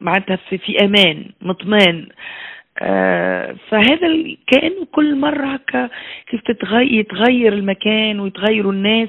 معناتها 0.00 0.36
في 0.36 0.84
أمان 0.84 1.24
مطمئن. 1.42 1.98
آه، 1.98 2.55
فهذا 3.68 4.06
الكائن 4.06 4.84
كل 4.92 5.16
مرة 5.16 5.46
هكا 5.46 5.90
كيف 6.26 6.40
تتغير 6.40 6.92
يتغير 6.92 7.52
المكان 7.52 8.20
ويتغيروا 8.20 8.72
الناس 8.72 9.08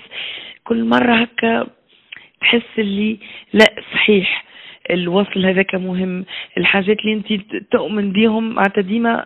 كل 0.64 0.84
مرة 0.84 1.16
هكا 1.16 1.68
تحس 2.42 2.80
اللي 2.80 3.18
لا 3.54 3.66
صحيح 3.94 4.46
الوصل 4.92 5.46
هذاك 5.46 5.76
مهم 5.76 6.26
الحاجات 6.58 7.00
اللي 7.00 7.14
انت 7.14 7.56
تؤمن 7.72 8.12
بيهم 8.12 8.50
معناتها 8.56 8.82
ديما 8.82 9.26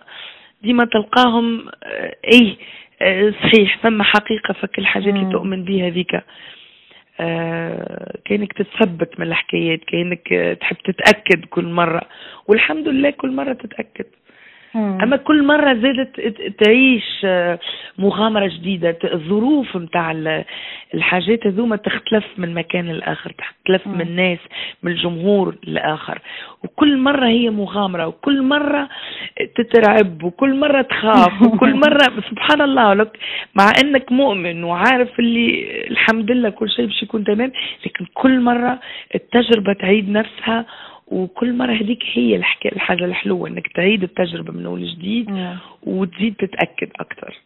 ديما 0.64 0.86
تلقاهم 0.86 1.68
آه، 1.84 2.16
اي 2.34 2.58
آه، 3.02 3.34
صحيح 3.44 3.80
ثم 3.84 4.02
حقيقة 4.02 4.54
فك 4.54 4.80
الحاجات 4.80 5.14
اللي 5.14 5.32
تؤمن 5.32 5.64
بها 5.64 5.90
ذيك 5.90 6.22
كأنك 8.26 8.54
تتثبت 8.54 9.20
من 9.20 9.28
الحكايات 9.28 9.80
كأنك 9.84 10.58
تحب 10.62 10.76
تتأكد 10.86 11.46
كل 11.46 11.66
مرة. 11.66 12.02
والحمد 12.48 12.88
لله 12.88 13.10
كل 13.10 13.32
مرة 13.32 13.54
تتأكد. 13.54 14.06
أما 14.76 15.18
كل 15.18 15.44
مرة 15.44 15.74
زادت 15.74 16.20
تعيش 16.64 17.22
آه، 17.26 17.60
مغامرة 17.98 18.48
جديدة 18.48 18.98
الظروف 19.04 19.78
نتاع 19.78 20.12
الحاجات 20.94 21.48
هذوما 21.48 21.76
تختلف 21.76 22.26
من 22.38 22.54
مكان 22.54 22.86
لآخر 22.86 23.32
تختلف 23.32 23.88
من 23.88 24.02
الناس 24.02 24.40
من 24.84 24.92
الجمهور 24.92 25.56
لآخر. 25.64 26.20
وكل 26.64 26.98
مرة 26.98 27.28
هي 27.28 27.50
مغامرة 27.50 28.08
وكل 28.08 28.42
مرة 28.42 28.90
تترعب 29.56 30.24
وكل 30.24 30.60
مرة 30.60 30.82
تخاف 30.82 31.42
وكل 31.48 31.76
مرة 31.76 32.22
سبحان 32.30 32.62
الله 32.62 32.94
لك 32.94 33.18
مع 33.56 33.72
إنك 33.84 34.12
مؤمن 34.12 34.64
وعارف 34.64 35.20
اللي 35.20 35.68
الحمد 35.88 36.32
لله 36.32 36.50
كل 36.50 36.70
شيء 36.70 36.86
باش 36.86 37.04
يكون 37.04 37.24
تمام 37.24 37.52
لكن 37.86 38.06
كل 38.14 38.40
مرة 38.40 38.80
التجربة 39.16 39.74
تعيد 39.74 40.10
نفسها 40.10 40.66
وكل 41.12 41.58
مرة 41.58 41.72
هذيك 41.74 42.04
هي 42.14 42.36
الحاجة 42.66 43.06
الحلوة 43.06 43.50
إنك 43.50 43.68
تعيد 43.68 44.04
التجربة 44.04 44.54
من 44.54 44.66
أول 44.66 44.88
جديد 44.88 45.30
وتزيد 45.84 46.36
تتأكد 46.36 46.90
أكتر 47.00 47.42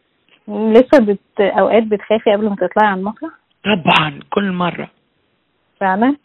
لسه 0.48 0.98
بت... 1.00 1.40
أوقات 1.40 1.82
بتخافي 1.82 2.32
قبل 2.32 2.48
ما 2.48 2.56
تطلعي 2.56 2.88
على 2.88 3.00
المسرح؟ 3.00 3.30
طبعا 3.64 4.20
كل 4.30 4.52
مرة 4.52 4.90
فعلا؟ 5.80 6.16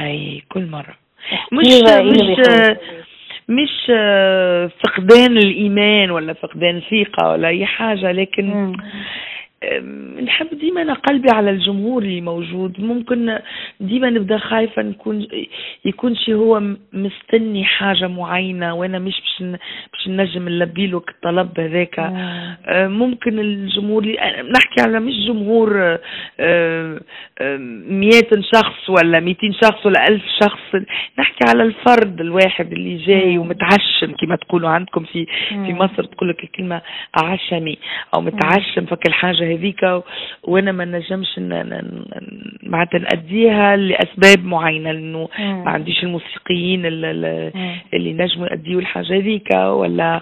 أي 0.00 0.42
كل 0.48 0.66
مرة 0.66 0.94
مش 1.52 1.66
مش 2.02 2.48
مش 3.48 3.90
فقدان 4.84 5.36
الإيمان 5.36 6.10
ولا 6.10 6.32
فقدان 6.32 6.80
ثقة 6.80 7.30
ولا 7.30 7.48
أي 7.48 7.66
حاجة 7.66 8.12
لكن 8.12 8.44
مم. 8.50 8.76
نحب 10.24 10.58
ديما 10.58 10.82
أنا 10.82 10.94
قلبي 10.94 11.28
على 11.32 11.50
الجمهور 11.50 12.02
اللي 12.02 12.20
موجود. 12.20 12.80
ممكن 12.80 13.38
ديما 13.80 14.10
نبدأ 14.10 14.38
خايفة 14.38 14.82
نكون 14.82 15.26
يكون 15.84 16.16
شي 16.16 16.34
هو 16.34 16.62
مستني 16.92 17.64
حاجة 17.64 18.06
معينة 18.08 18.74
وأنا 18.74 18.98
مش 18.98 19.14
باش 19.20 19.58
باش 19.92 20.08
نجم 20.08 20.48
نلبي 20.48 20.86
له 20.86 21.02
الطلب 21.08 21.60
هذاك. 21.60 21.98
آه، 21.98 22.88
ممكن 22.88 23.38
الجمهور 23.38 24.02
اللي 24.02 24.16
نحكي 24.56 24.80
على 24.80 25.00
مش 25.00 25.14
جمهور 25.26 25.98
آه، 26.40 27.00
مئات 27.88 28.30
شخص 28.54 28.90
ولا 28.90 29.20
200 29.20 29.38
شخص 29.64 29.86
ولا 29.86 30.04
ألف 30.08 30.22
شخص. 30.42 30.82
نحكي 31.18 31.44
على 31.48 31.62
الفرد 31.62 32.20
الواحد 32.20 32.72
اللي 32.72 32.96
جاي 32.96 33.38
ومتعشم 33.38 34.12
كما 34.20 34.36
تقولوا 34.36 34.68
عندكم 34.70 35.04
في 35.04 35.26
في 35.48 35.72
مصر 35.72 36.04
تقول 36.04 36.28
لك 36.28 36.44
الكلمة 36.44 36.82
عشمي 37.22 37.78
أو 38.14 38.20
متعشم 38.20 38.86
فك 38.86 39.08
الحاجة 39.08 39.44
هذيك 39.56 40.02
وأنا 40.42 40.72
ما 40.72 40.84
نجمش 40.84 41.38
معناتها 42.62 42.98
نأديها 42.98 43.76
لأسباب 43.76 44.44
معينة 44.44 44.92
لأنه 44.92 45.28
ما 45.64 45.70
عنديش 45.70 46.02
الموسيقيين 46.04 46.86
اللي, 46.86 47.10
اللي 47.94 48.12
نجموا 48.12 48.46
يأديوا 48.46 48.80
الحاجة 48.80 49.16
هذيك 49.18 49.48
ولا 49.54 50.20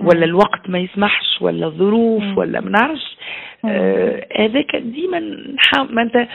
ولا 0.00 0.24
الوقت 0.24 0.70
ما 0.70 0.78
يسمحش 0.78 1.42
ولا 1.42 1.66
الظروف 1.66 2.22
ولا 2.38 2.60
ما 2.60 2.70
نعرفش. 2.70 3.16
آه، 3.64 4.26
هذاك 4.38 4.76
ديما 4.76 5.20
ما 5.90 6.02
انت 6.02 6.28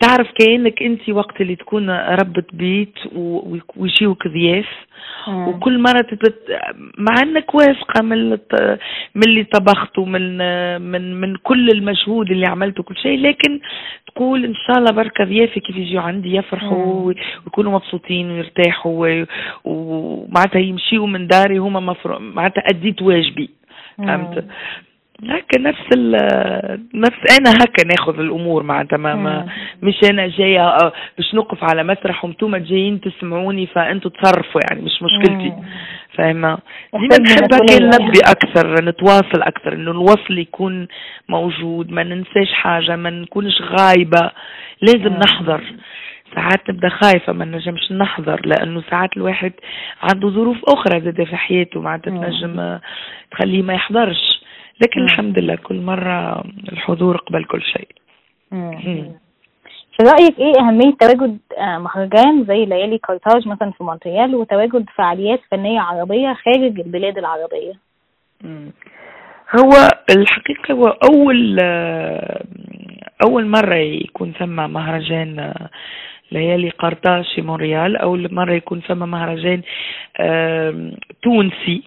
تعرف 0.00 0.30
كأنك 0.38 0.82
أنت 0.82 1.10
وقت 1.10 1.40
اللي 1.40 1.56
تكون 1.56 1.90
ربة 1.90 2.44
بيت 2.52 2.94
ويجيوك 3.76 4.28
ضياف. 4.28 4.66
وكل 5.28 5.78
مرة 5.78 6.00
تتبت 6.00 6.58
مع 6.98 7.14
إنك 7.22 7.54
واثقة 7.54 8.02
من 8.02 8.30
من 9.14 9.22
اللي 9.26 9.44
طبخته 9.44 10.04
من 10.04 10.36
من 10.80 11.20
من 11.20 11.36
كل 11.36 11.68
المجهود 11.68 12.30
اللي 12.30 12.46
عملته 12.46 12.82
كل 12.82 12.96
شيء. 12.96 13.18
لكن 13.18 13.60
تقول 14.06 14.44
إن 14.44 14.54
شاء 14.54 14.78
الله 14.78 14.92
بركة 14.92 15.24
ضيافي 15.24 15.60
كيف 15.60 15.76
يجوا 15.76 16.00
عندي 16.00 16.36
يفرحوا 16.36 17.12
ويكونوا 17.44 17.72
مبسوطين 17.72 18.30
ويرتاحوا 18.30 19.24
ومعناتها 19.64 20.58
يمشيوا 20.58 21.06
من 21.06 21.26
داري 21.26 21.58
هما 21.58 21.80
مفروض 21.80 22.20
معناتها 22.20 22.64
أديت 22.70 23.02
واجبي. 23.02 23.50
فهمت؟ 23.98 24.44
هكا 25.28 25.60
نفس 25.60 25.84
ال 25.96 26.12
نفس 26.94 27.38
أنا 27.40 27.50
هكا 27.50 27.84
ناخذ 27.86 28.20
الأمور 28.20 28.62
معناتها 28.62 28.96
ما, 28.96 29.14
ما 29.14 29.46
مش 29.82 29.94
أنا 30.10 30.28
جاية 30.28 30.68
آه، 30.68 30.92
باش 31.16 31.34
نوقف 31.34 31.64
على 31.64 31.84
مسرح 31.84 32.24
وأنتم 32.24 32.56
جايين 32.56 33.00
تسمعوني 33.00 33.66
فأنتوا 33.66 34.10
تصرفوا 34.10 34.60
يعني 34.70 34.82
مش 34.82 35.02
مشكلتي. 35.02 35.52
فاهمة؟ 36.14 36.58
ديما 36.94 37.16
نحب 37.18 37.44
هكا 37.54 37.84
نلبي 37.84 38.20
أكثر 38.30 38.84
نتواصل 38.84 39.42
أكثر 39.42 39.72
إنه 39.72 39.90
الوصل 39.90 40.38
يكون 40.38 40.88
موجود 41.28 41.90
ما 41.90 42.02
ننساش 42.02 42.52
حاجة 42.52 42.96
ما 42.96 43.10
نكونش 43.10 43.62
غايبة. 43.62 44.30
لازم 44.82 45.14
نحضر. 45.16 45.62
ساعات 46.34 46.70
نبدأ 46.70 46.88
خايفة 46.88 47.32
ما 47.32 47.44
نجمش 47.44 47.92
نحضر 47.92 48.40
لأنه 48.46 48.82
ساعات 48.90 49.16
الواحد 49.16 49.52
عنده 50.02 50.28
ظروف 50.28 50.56
أخرى 50.68 51.00
زاد 51.00 51.24
في 51.24 51.36
حياته 51.36 51.80
معناتها 51.80 52.10
تنجم 52.10 52.78
تخليه 53.30 53.62
ما 53.62 53.74
يحضرش. 53.74 54.39
لكن 54.80 55.00
مم. 55.00 55.06
الحمد 55.06 55.38
لله 55.38 55.54
كل 55.54 55.80
مرة 55.80 56.44
الحضور 56.72 57.16
قبل 57.16 57.44
كل 57.44 57.62
شيء 57.62 57.88
في 59.96 60.06
رأيك 60.06 60.38
إيه 60.38 60.60
أهمية 60.60 60.94
تواجد 61.00 61.38
آه، 61.58 61.78
مهرجان 61.78 62.44
زي 62.44 62.64
ليالي 62.64 62.98
كارتاج 62.98 63.48
مثلا 63.48 63.70
في 63.70 63.84
مونتريال 63.84 64.34
وتواجد 64.34 64.86
فعاليات 64.96 65.40
فنية 65.50 65.80
عربية 65.80 66.32
خارج 66.32 66.80
البلاد 66.80 67.18
العربية؟ 67.18 67.72
مم. 68.44 68.70
هو 69.58 69.70
الحقيقة 70.16 70.74
هو 70.74 70.84
أول 70.84 71.58
آه، 71.62 72.44
أول 73.26 73.46
مرة 73.46 73.74
يكون 73.74 74.32
ثم 74.38 74.70
مهرجان 74.72 75.38
آه، 75.38 75.70
ليالي 76.32 76.70
قرطاج 76.70 77.24
في 77.34 77.42
مونريال 77.42 77.96
أول 77.96 78.34
مرة 78.34 78.52
يكون 78.52 78.80
ثم 78.80 78.98
مهرجان 78.98 79.62
تونسي 81.22 81.82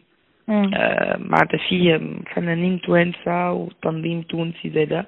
آه 0.50 1.18
معناتها 1.18 1.58
فيه 1.70 2.00
فنانين 2.36 2.82
توانسة 2.82 3.52
وتنظيم 3.52 4.22
تونسي 4.22 4.70
زادا 4.70 5.06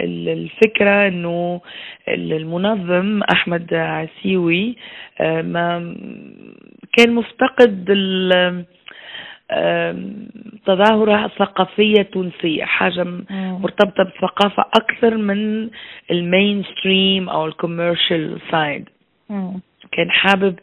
الفكرة 0.00 1.08
إنه 1.08 1.60
المنظم 2.08 3.22
أحمد 3.32 3.74
عسيوي 3.74 4.76
آه، 5.20 5.42
ما 5.42 5.96
كان 6.96 7.14
مفتقد 7.14 7.84
تظاهرة 10.66 11.28
ثقافية 11.28 12.02
تونسية 12.02 12.64
حاجة 12.64 13.04
مرتبطة 13.60 14.02
بالثقافة 14.04 14.64
أكثر 14.74 15.16
من 15.16 15.70
ال 16.10 16.62
mainstream 16.64 17.28
أو 17.28 17.46
ال 17.46 17.54
commercial 17.54 18.40
side. 18.50 18.88
كان 19.96 20.10
حابب 20.10 20.54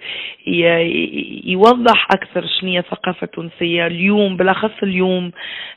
يوضح 1.46 2.08
أكثر 2.12 2.46
شنو 2.48 2.70
هي 2.70 2.80
الثقافة 2.80 3.25
التونسية. 3.25 3.88
اليوم 3.88 4.38
بالأخص 4.38 4.84
اليوم 4.84 5.32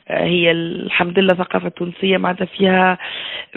آه، 0.09 0.23
هي 0.23 0.51
الحمد 0.51 1.19
لله 1.19 1.33
الثقافه 1.33 1.67
التونسيه 1.67 2.17
معناتها 2.17 2.45
فيها 2.45 2.97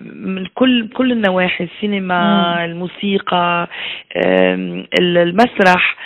من 0.03 0.47
كل 0.47 0.89
كل 0.89 1.13
النواحي 1.13 1.65
السينما 1.65 2.65
الموسيقى 2.65 3.69
المسرح. 5.01 5.97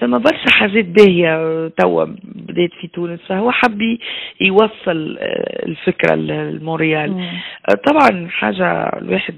ثم 0.00 0.18
برشا 0.18 0.50
حاجات 0.50 0.84
باهية 0.84 1.68
توا 1.68 2.04
بدات 2.24 2.70
في 2.80 2.86
تونس. 2.86 3.20
فهو 3.28 3.50
حب 3.50 3.98
يوصل 4.40 5.18
آه، 5.20 5.66
الفكرة 5.66 6.14
لمونريال 6.14 7.10
آه، 7.70 7.74
طبعا 7.86 8.28
حاجة 8.28 8.88
الواحد 9.02 9.34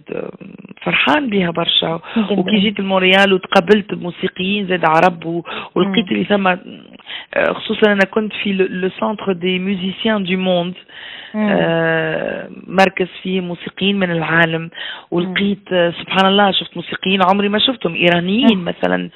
فرحان 0.82 1.30
بها 1.30 1.50
برشا. 1.50 2.00
وكي 2.30 2.58
جيت 2.58 2.80
لمونريال 2.80 3.32
وتقابلت 3.32 3.94
بموسيقيين 3.98 4.66
زاد 4.66 4.84
عرب 4.84 5.42
ولقيت 5.74 6.12
اللي 6.12 6.24
ثم 6.24 6.46
خصوصا 7.52 7.92
أنا 7.92 8.04
كنت 8.10 8.32
في 8.42 8.52
le 8.52 8.90
Centre 9.00 9.32
des 9.32 9.58
musiciens 9.58 10.24
du 10.24 10.36
monde 10.36 10.74
مركز 12.66 13.06
فيه 13.22 13.40
موسيقيين 13.40 13.98
من 13.98 14.10
العالم. 14.10 14.70
ولقيت 15.10 15.72
آه 15.72 15.90
سبحان 15.90 16.26
الله 16.26 16.50
شفت 16.52 16.76
موسيقيين 16.76 17.20
عمري 17.30 17.48
ما 17.48 17.58
شفتهم 17.58 17.94
إيرانيين 17.94 18.58
مثلا 18.64 19.10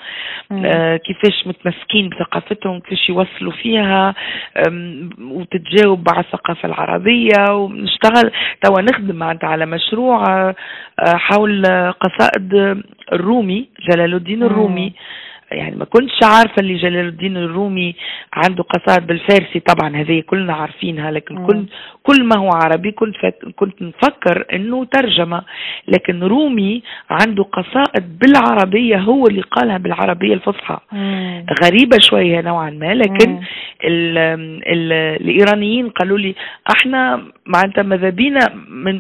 آه 0.52 0.96
كيفاش 0.96 1.46
متمسكين 1.46 2.08
بثقافتهم 2.08 2.80
كيفاش 2.80 3.08
يوصلوا 3.08 3.52
فيها 3.52 4.14
وتتجاوب 5.20 6.08
مع 6.12 6.20
الثقافة 6.20 6.68
العربية 6.68 7.50
ونشتغل 7.50 8.30
توا 8.62 8.82
نخدم 8.82 9.16
معناتها 9.16 9.48
على 9.48 9.66
مشروع 9.66 10.24
آه 10.48 10.54
حول 10.98 11.66
قصائد 12.00 12.54
الرومي 13.12 13.68
جلال 13.90 14.14
الدين 14.14 14.42
الرومي. 14.42 14.92
يعني 15.52 15.76
ما 15.76 15.84
كنتش 15.84 16.18
عارفة 16.22 16.54
اللي 16.60 16.74
جلال 16.74 17.08
الدين 17.08 17.36
الرومي 17.36 17.94
عنده 18.32 18.62
قصائد 18.62 19.06
بالفارسي. 19.06 19.60
طبعا 19.60 19.96
هذه 19.96 20.20
كلنا 20.20 20.54
عارفينها 20.54 21.10
لكن 21.10 21.46
كل 21.46 21.64
كل 22.02 22.24
ما 22.24 22.36
هو 22.38 22.50
عربي 22.64 22.90
كنت 22.92 23.16
كنت 23.56 23.82
نفكر 23.82 24.44
إنه 24.52 24.84
ترجمة. 24.84 25.42
لكن 25.88 26.22
رومي 26.22 26.82
عنده 27.10 27.42
قصائد 27.42 28.18
بالعربية 28.18 28.96
هو 28.96 29.26
اللي 29.26 29.42
قالها 29.42 29.78
بالعربية 29.78 30.34
الفصحى. 30.34 30.78
غريبة 31.64 31.98
شوية 31.98 32.40
نوعا 32.40 32.70
ما 32.70 32.94
لكن 32.94 33.40
ال 33.84 34.18
ال 34.68 34.92
الإيرانيين 35.22 35.88
قالوا 35.88 36.18
لي 36.18 36.34
إحنا 36.76 37.22
معناتها 37.46 37.82
ماذا 37.82 38.08
بينا 38.08 38.40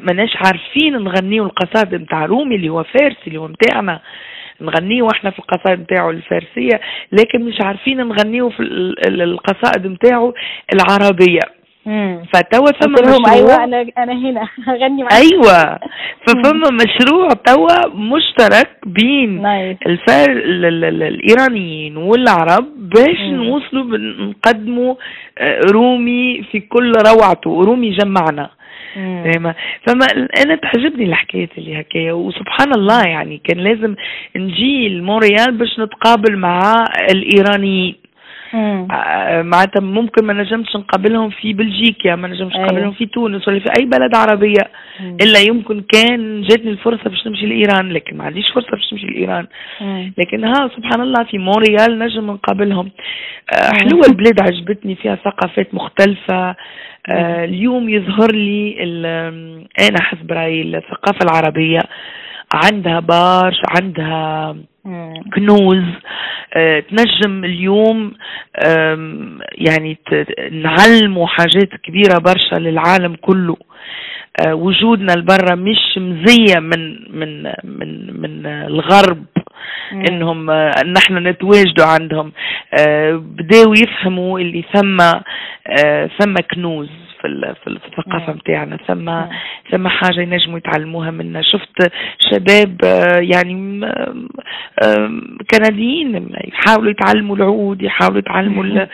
ماناش 0.04 0.36
عارفين 0.36 0.92
نغنيوا 0.92 1.46
القصائد 1.46 1.94
نتاع 1.94 2.24
رومي 2.24 2.56
اللي 2.56 2.68
هو 2.68 2.82
فارسي 2.82 3.26
اللي 3.26 3.38
هو 3.38 3.48
نتاعنا 3.48 4.00
نغنيه 4.62 5.02
وإحنا 5.02 5.30
في 5.30 5.38
القصائد 5.38 5.80
نتاعو 5.80 6.10
الفارسية 6.10 6.80
لكن 7.12 7.42
مش 7.44 7.58
عارفين 7.64 7.96
نغنيه 7.96 8.48
في 8.48 8.62
القصائد 9.08 9.86
نتاعو 9.86 10.34
العربية. 10.74 11.62
فتوا 12.34 12.66
ثم 12.80 12.92
مشروع 12.92 13.32
أيوه 13.34 13.64
أنا 13.64 13.86
أنا 13.98 14.12
هنا 14.12 14.48
هغني 14.66 15.02
معاك. 15.02 15.12
أيوه. 15.12 15.78
ففما 16.26 16.68
مشروع 16.84 17.28
توا 17.28 17.88
مشترك 17.94 18.70
بين 18.86 19.46
الفار 19.86 20.30
الإيرانيين 20.30 21.96
والعرب 21.96 22.64
باش 22.88 23.20
نوصلوا 23.20 23.98
نقدموا 23.98 24.94
آه، 25.38 25.60
رومي 25.72 26.42
في 26.52 26.60
كل 26.60 26.92
روعته 27.06 27.64
رومي 27.64 27.90
جمعنا. 27.90 28.50
فاهمه 28.94 29.54
فما 29.86 30.06
أنا 30.44 30.54
تعجبني 30.56 31.04
الحكايات 31.04 31.48
اللي 31.58 31.80
هكايا 31.80 32.12
وسبحان 32.12 32.72
الله 32.74 33.02
يعني 33.02 33.40
كان 33.44 33.58
لازم 33.58 33.94
نجي 34.36 34.88
لمونريال 34.88 35.58
باش 35.58 35.80
نتقابل 35.80 36.36
مع 36.36 36.74
الإيرانيين. 37.10 38.01
معناتها 39.42 39.80
ممكن 39.80 40.24
ما 40.24 40.32
نجمش 40.32 40.76
نقابلهم 40.76 41.30
في 41.30 41.52
بلجيكا 41.52 42.16
ما 42.16 42.28
نجمش. 42.28 42.52
نقابلهم 42.52 42.92
في 42.92 43.06
تونس 43.06 43.48
ولا 43.48 43.60
في 43.60 43.68
أي 43.80 43.84
بلد 43.84 44.16
عربية. 44.16 44.70
مم. 45.00 45.16
إلا 45.22 45.40
يمكن 45.48 45.84
كان 45.92 46.42
جاتني 46.42 46.70
الفرصة 46.70 47.10
باش 47.10 47.26
نمشي 47.26 47.46
لإيران 47.46 47.92
لكن 47.92 48.16
ما 48.16 48.24
عنديش 48.24 48.50
فرصة 48.54 48.70
باش 48.70 48.92
نمشي 48.92 49.06
لإيران. 49.06 49.46
لكن 50.18 50.44
ها 50.44 50.70
سبحان 50.76 51.00
الله 51.00 51.24
في 51.24 51.38
مونريال 51.38 51.98
نجم 51.98 52.30
نقابلهم. 52.30 52.90
آه، 53.54 53.72
حلوة 53.82 54.06
البلاد 54.08 54.40
عجبتني 54.40 54.94
فيها 54.94 55.14
ثقافات 55.14 55.74
مختلفة. 55.74 56.56
آه 57.08 57.44
اليوم 57.44 57.88
يظهر 57.88 58.32
لي 58.32 58.76
أنا 59.80 60.02
حسب 60.02 60.32
رأيي 60.32 60.62
الثقافة 60.62 61.18
العربية. 61.22 61.80
عندها 62.54 63.00
برشا 63.00 63.60
عندها 63.80 64.56
كنوز. 65.34 65.84
آه 66.56 66.80
تنجم 66.80 67.44
اليوم 67.44 68.12
يعني 69.58 69.98
نعلموا 70.52 71.26
حاجات 71.26 71.68
كبيرة 71.82 72.18
برشا 72.18 72.54
للعالم 72.54 73.14
كله. 73.20 73.56
آه 74.46 74.54
وجودنا 74.54 75.12
لبرا 75.12 75.54
مش 75.54 75.98
مزية 75.98 76.58
من 76.60 76.96
من 77.18 77.42
من 77.64 78.20
من 78.20 78.46
الغرب 78.46 79.24
إنهم 79.92 80.50
آه، 80.50 80.72
نحن 80.96 81.26
نتواجدوا 81.28 81.86
عندهم. 81.86 82.32
بداوا 83.12 83.74
يفهموا 83.74 84.38
اللي 84.38 84.64
ثم 84.72 84.98
ثم 86.18 86.34
كنوز. 86.54 86.90
في 87.22 87.54
في 87.64 87.66
الثقافة 87.66 88.32
نتاعنا 88.32 88.76
ثم 88.76 89.20
ثم 89.70 89.88
حاجة 89.88 90.20
ينجموا 90.20 90.58
يتعلموها 90.58 91.10
منا. 91.10 91.42
شفت 91.42 91.92
شباب 92.30 92.76
يعني 93.30 93.80
كنديين 95.50 96.28
يحاولوا 96.44 96.90
يتعلموا 96.90 97.36
العود 97.36 97.82
يحاولوا 97.82 98.18
يتعلموا 98.18 98.86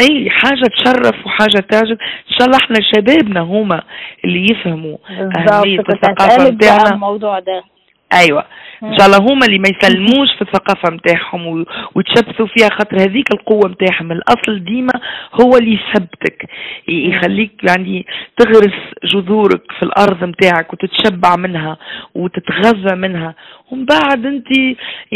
اي 0.00 0.30
حاجة 0.30 0.70
تشرف 0.76 1.26
وحاجة 1.26 1.60
تعجب. 1.70 1.98
إن 2.00 2.38
شاء 2.38 2.46
الله 2.46 2.58
إحنا 2.64 2.76
شبابنا 2.94 3.40
هما 3.40 3.82
اللي 4.24 4.46
يفهموا 4.50 4.96
أهمية 5.10 5.80
الثقافة 5.80 6.50
نتاعنا 6.50 6.90
الموضوع 6.90 7.38
ده. 7.38 7.64
أيوه. 8.12 8.44
إن 8.84 8.98
شاء 8.98 9.06
الله 9.06 9.18
هما 9.18 9.46
اللي 9.46 9.58
ما 9.58 9.68
يسلموش 9.68 10.28
في 10.38 10.42
الثقافة 10.42 10.94
نتاعهم 10.94 11.64
ويتشبثوا 11.94 12.46
فيها 12.46 12.68
خاطر 12.78 12.96
هذيك 13.00 13.26
القوة 13.34 13.70
نتاعهم 13.70 14.12
الأصل 14.12 14.64
ديما 14.64 14.92
هو 15.40 15.56
اللي 15.56 15.74
يثبتك. 15.74 16.46
يخليك 16.88 17.52
يعني 17.68 18.06
تغرس 18.38 18.74
جذورك 19.04 19.62
في 19.78 19.82
الأرض 19.82 20.24
نتاعك 20.24 20.72
وتتشبع 20.72 21.36
منها 21.36 21.76
وتتغذى 22.14 22.96
منها. 22.96 23.34
ومن 23.70 23.84
بعد 23.84 24.26
أنت 24.26 24.46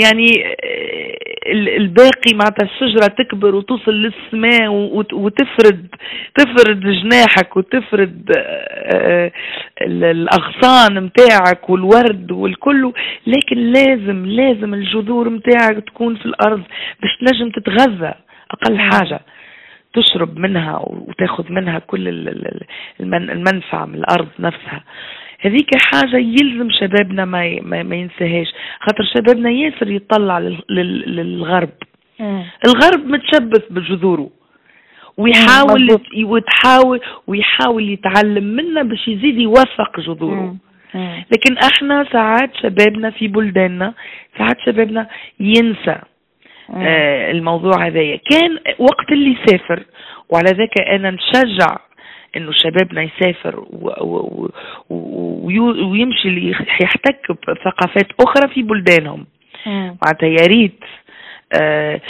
يعني 0.04 0.26
الباقي 1.76 2.33
معناتها 2.35 2.68
الشجرة 2.68 3.07
تكبر 3.07 3.54
وتوصل 3.54 3.92
للسماء 3.92 4.68
وتفرد 5.12 5.87
تفرد 6.38 6.81
جناحك 6.81 7.57
وتفرد 7.57 8.33
آه، 8.38 9.33
الأغصان 9.83 11.00
متاعك 11.02 11.70
والورد 11.70 12.33
والكل. 12.33 12.92
لكن 13.26 13.58
لازم 13.59 14.27
لازم 14.27 14.75
الجذور 14.75 15.29
متاعك 15.29 15.85
تكون 15.87 16.16
في 16.16 16.27
الأرض 16.27 16.62
باش 17.03 17.16
تنجم 17.21 17.51
تتغذى. 17.51 18.14
أقل 18.51 18.79
حاجة. 18.79 19.21
تشرب 19.94 20.38
منها 20.38 20.79
وتاخذ 20.87 21.53
منها 21.53 21.79
كل 21.79 22.09
المنفعة 23.01 23.85
من 23.87 23.94
الأرض 23.94 24.29
نفسها. 24.38 24.85
هذيك 25.40 25.71
حاجة 25.92 26.16
يلزم 26.16 26.68
شبابنا 26.81 27.25
ما 27.25 27.61
ما, 27.62 27.97
ينساهاش. 27.97 28.47
خاطر 28.81 29.05
شبابنا 29.14 29.51
ياسر 29.51 29.90
يطلع 29.90 30.38
للغرب. 30.68 31.71
الغرب 32.66 33.07
متشبث 33.07 33.73
بجذوره. 33.73 34.31
ويحاول 35.16 35.88
وتحاول 36.25 37.01
ويحاول 37.27 37.88
يتعلم 37.88 38.44
منا 38.44 38.83
باش 38.83 39.09
يزيد 39.09 39.38
يوثق 39.38 40.01
جذوره. 40.01 40.57
لكن 41.33 41.59
إحنا 41.72 42.05
ساعات 42.12 42.51
شبابنا 42.62 43.11
في 43.11 43.29
بلداننا 43.29 43.94
ساعات 44.38 44.57
شبابنا 44.66 45.09
ينسى 45.40 45.98
آه 46.74 47.31
الموضوع 47.31 47.87
هذايا 47.87 48.16
كان 48.31 48.59
وقت 48.79 49.12
اللي 49.12 49.37
سافر 49.46 49.83
وعلى 50.29 50.51
ذاك 50.51 50.81
أنا 50.81 51.11
نشجع 51.11 51.77
إنه 52.37 52.53
شبابنا 52.53 53.03
يسافر 53.03 53.64
ويمشي 54.90 56.51
يحتك 56.83 57.27
بثقافات 57.48 58.07
أخرى 58.20 58.48
في 58.55 58.62
بلدانهم. 58.62 59.27
معناتها 59.66 60.27
يا 60.29 60.46
ريت 60.46 60.85
آه 61.61 62.01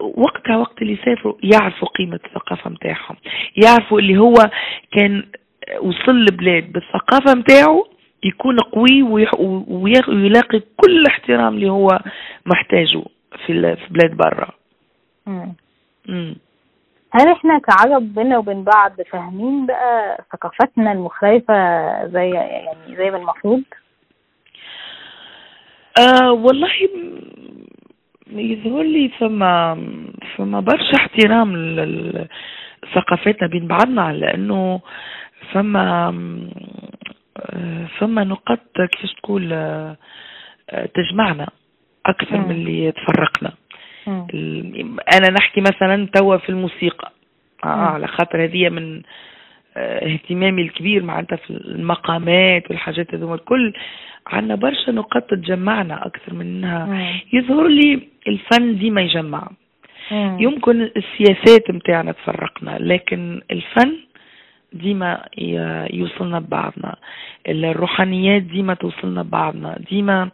وقتها 0.00 0.56
وقت 0.56 0.82
اللي 0.82 0.92
يسافروا 0.92 1.34
يعرفوا 1.42 1.88
قيمة 1.88 2.20
الثقافة 2.26 2.70
متاعهم 2.70 3.16
يعرفوا 3.64 3.98
اللي 4.00 4.18
هو 4.18 4.34
كان 4.92 5.22
وصل 5.80 6.24
لبلاد 6.24 6.72
بالثقافة 6.72 7.34
متاعه 7.34 7.84
يكون 8.24 8.56
قوي 8.58 9.02
ويلاقي 10.08 10.60
كل 10.76 10.90
الاحترام 11.00 11.54
اللي 11.54 11.70
هو 11.70 11.88
محتاجه 12.46 13.02
في 13.46 13.76
بلاد 13.90 14.16
برا. 14.16 14.48
هل 17.12 17.28
إحنا 17.28 17.58
كعرب 17.58 18.14
بينا 18.14 18.38
وبين 18.38 18.64
بعض 18.64 18.92
فاهمين 19.10 19.66
بقى 19.66 20.24
ثقافتنا 20.32 20.92
المختلفة 20.92 21.54
زي 22.06 22.30
يعني 22.30 22.96
زي 22.96 23.10
ما 23.10 23.16
المفروض؟ 23.16 23.62
آه 25.98 26.32
والله 26.32 26.68
يظهر 28.32 28.82
لي 28.82 29.08
فما 29.08 29.78
فما 30.36 30.60
برشا 30.60 30.96
احترام 30.96 31.56
لثقافتنا 31.56 33.48
بين 33.48 33.66
بعضنا 33.66 34.12
لأنه 34.12 34.80
فما 35.52 36.08
آه، 37.36 37.86
فما 37.98 38.24
نقاط 38.24 38.60
كيفاش 38.76 39.14
تقول 39.14 39.52
آه، 39.52 39.96
تجمعنا 40.94 41.48
أكثر 42.06 42.36
من 42.36 42.50
اللي 42.50 42.92
تفرقنا. 42.92 43.52
أنا 45.14 45.30
نحكي 45.40 45.60
مثلا 45.60 46.08
توا 46.14 46.36
في 46.36 46.48
الموسيقى. 46.48 47.12
آه 47.64 47.66
على 47.66 48.06
خاطر 48.06 48.44
هذه 48.44 48.68
من 48.68 49.02
آه 49.76 50.12
اهتمامي 50.12 50.62
الكبير 50.62 51.02
معناتها 51.02 51.36
في 51.36 51.50
المقامات 51.50 52.70
والحاجات 52.70 53.14
هذوما 53.14 53.34
الكل. 53.34 53.72
عندنا 54.26 54.54
برشا 54.54 54.90
نقاط 54.90 55.22
تجمعنا 55.22 56.06
أكثر 56.06 56.34
من 56.34 56.40
إنها 56.40 57.12
يظهر 57.32 57.66
لي 57.68 58.08
الفن 58.28 58.78
ديما 58.78 59.00
يجمع. 59.00 59.50
يمكن 60.40 60.82
السياسات 60.82 61.70
متاعنا 61.70 62.12
تفرقنا 62.12 62.78
لكن 62.80 63.40
الفن 63.50 63.96
ديما 64.72 65.24
يوصلنا 65.92 66.38
ببعضنا 66.38 66.96
الروحانيات 67.48 68.42
ديما 68.42 68.74
توصلنا 68.74 69.22
ببعضنا 69.22 69.78
ديما 69.90 70.30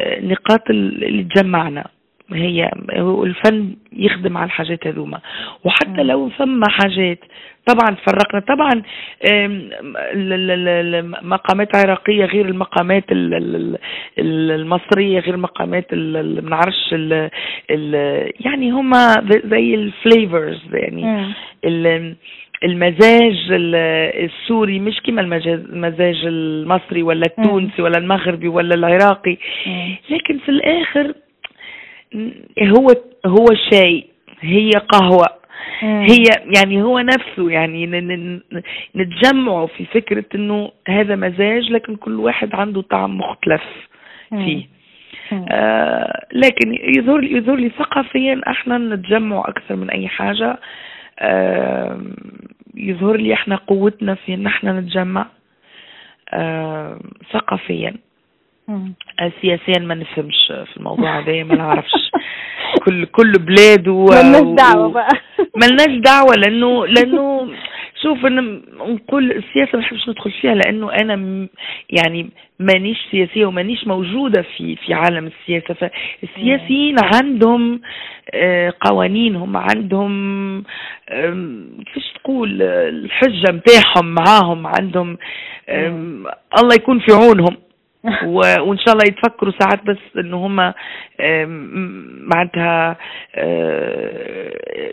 آه، 0.00 0.20
نقاط 0.20 0.70
اللي 0.70 1.22
تجمعنا. 1.24 1.86
هي 2.32 2.70
الفن 2.98 3.76
يخدم 3.92 4.36
على 4.36 4.46
الحاجات 4.46 4.86
هذوما. 4.86 5.20
وحتى 5.64 6.02
لو 6.02 6.30
ثم 6.38 6.62
حاجات 6.68 7.18
طبعا 7.66 7.96
فرقنا 8.06 8.40
طبعا 8.40 8.82
المقامات 11.20 11.76
عراقية 11.76 12.24
غير 12.24 12.46
المقامات 12.46 13.04
المصرية 14.18 15.20
غير 15.20 15.34
المقامات 15.34 15.94
ما 15.94 16.50
نعرفش 16.50 16.94
يعني 18.40 18.70
هما 18.70 19.14
زي 19.44 19.74
الفليفرز 19.74 20.60
يعني. 20.72 21.34
المزاج 22.64 23.52
السوري 24.24 24.78
مش 24.78 25.00
كما 25.00 25.20
المزاج 25.20 26.26
المصري 26.26 27.02
ولا 27.02 27.26
التونسي 27.26 27.82
ولا 27.82 27.98
المغربي 27.98 28.48
ولا 28.48 28.74
العراقي. 28.74 29.36
لكن 30.10 30.38
في 30.38 30.48
الآخر 30.48 31.14
هو 32.62 32.86
هو 33.26 33.46
شاي 33.70 34.06
هي 34.40 34.70
قهوة. 34.70 35.26
هي 35.82 36.24
يعني 36.56 36.82
هو 36.82 36.98
نفسه 36.98 37.50
يعني 37.50 37.86
نتجمعوا 38.96 39.66
في 39.66 39.84
فكرة 39.84 40.24
إنه 40.34 40.70
هذا 40.88 41.16
مزاج 41.16 41.70
لكن 41.70 41.96
كل 41.96 42.14
واحد 42.20 42.54
عنده 42.54 42.82
طعم 42.82 43.18
مختلف 43.18 43.62
فيه. 44.30 44.66
آه 45.50 46.26
لكن 46.32 46.78
يظهر 46.96 47.24
يظهر 47.24 47.56
لي 47.56 47.70
ثقافيا 47.78 48.40
إحنا 48.46 48.78
نتجمع 48.78 49.44
أكثر 49.48 49.76
من 49.76 49.90
أي 49.90 50.08
حاجة. 50.08 50.58
آه 51.18 52.00
يظهر 52.74 53.16
لي 53.16 53.34
إحنا 53.34 53.56
قوتنا 53.56 54.14
في 54.14 54.34
إن 54.34 54.46
إحنا 54.46 54.80
نتجمع 54.80 55.26
آه 56.32 57.00
ثقافيا. 57.32 57.96
سياسيا 59.40 59.78
ما 59.78 59.94
نفهمش 59.94 60.46
في 60.46 60.76
الموضوع 60.76 61.18
هذا 61.18 61.42
ما 61.44 61.54
نعرفش. 61.54 61.90
كل 62.84 63.04
كل 63.04 63.32
بلاد 63.32 63.88
و 63.88 64.06
ملناش 64.06 64.42
دعوة 64.72 64.88
بقى. 64.92 65.08
ملناش 65.62 66.00
دعوة 66.04 66.34
لأنه 66.36 66.86
لأنه 66.86 67.48
شوف 68.02 68.26
أنا 68.26 68.40
نقول 68.78 69.30
السياسة 69.32 69.70
ما 69.74 69.78
نحبش 69.78 70.08
ندخل 70.08 70.30
فيها 70.30 70.54
لأنه 70.54 70.92
أنا 70.92 71.46
يعني 71.90 72.30
مانيش 72.58 72.98
سياسية 73.10 73.46
ومانيش 73.46 73.86
موجودة 73.86 74.42
في 74.56 74.76
في 74.76 74.94
عالم 74.94 75.26
السياسة. 75.26 75.74
فالسياسيين 75.74 76.96
عندهم 77.14 77.80
آه، 78.34 78.72
قوانينهم 78.80 79.56
عندهم 79.56 80.64
كيفاش 81.86 82.12
تقول 82.14 82.62
الحجة 82.62 83.52
نتاعهم 83.52 84.14
معاهم 84.14 84.66
عندهم 84.66 85.18
الله 86.58 86.74
يكون 86.74 86.98
في 87.00 87.12
عونهم. 87.12 87.56
وإن 88.24 88.78
شاء 88.78 88.92
الله 88.92 89.04
يتفكروا 89.08 89.52
ساعات 89.58 89.84
بس 89.84 89.98
ان 90.18 90.34
هم 90.34 90.72
معناتها 92.34 92.96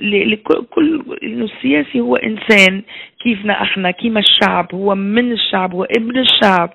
لكل 0.02 1.04
إنه 1.24 1.46
السياسي 1.46 2.00
هو 2.00 2.16
إنسان 2.16 2.82
كيفنا 3.24 3.62
إحنا 3.62 3.92
كيما 3.92 4.20
الشعب 4.20 4.76
هو 4.76 4.96
من 4.96 5.32
الشعب 5.32 5.74
هو 5.74 5.84
ابن 5.84 6.18
الشعب 6.20 6.74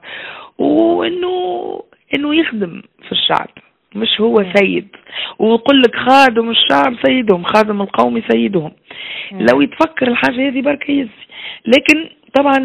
وإنه 0.58 1.82
إنه 2.16 2.34
يخدم 2.34 2.82
في 3.06 3.12
الشعب 3.12 3.48
مش 3.94 4.20
هو 4.20 4.44
سيد. 4.54 4.88
ويقول 5.38 5.82
لك 5.82 5.96
خادم 5.96 6.50
الشعب 6.50 6.96
سيدهم 7.06 7.44
خادم 7.44 7.82
القوم 7.82 8.22
سيدهم. 8.30 8.72
لو 9.32 9.60
يتفكر 9.60 10.08
الحاجة 10.08 10.48
هذه 10.48 10.62
برك 10.62 10.88
يزي. 10.90 11.10
لكن 11.66 12.08
طبعا 12.34 12.58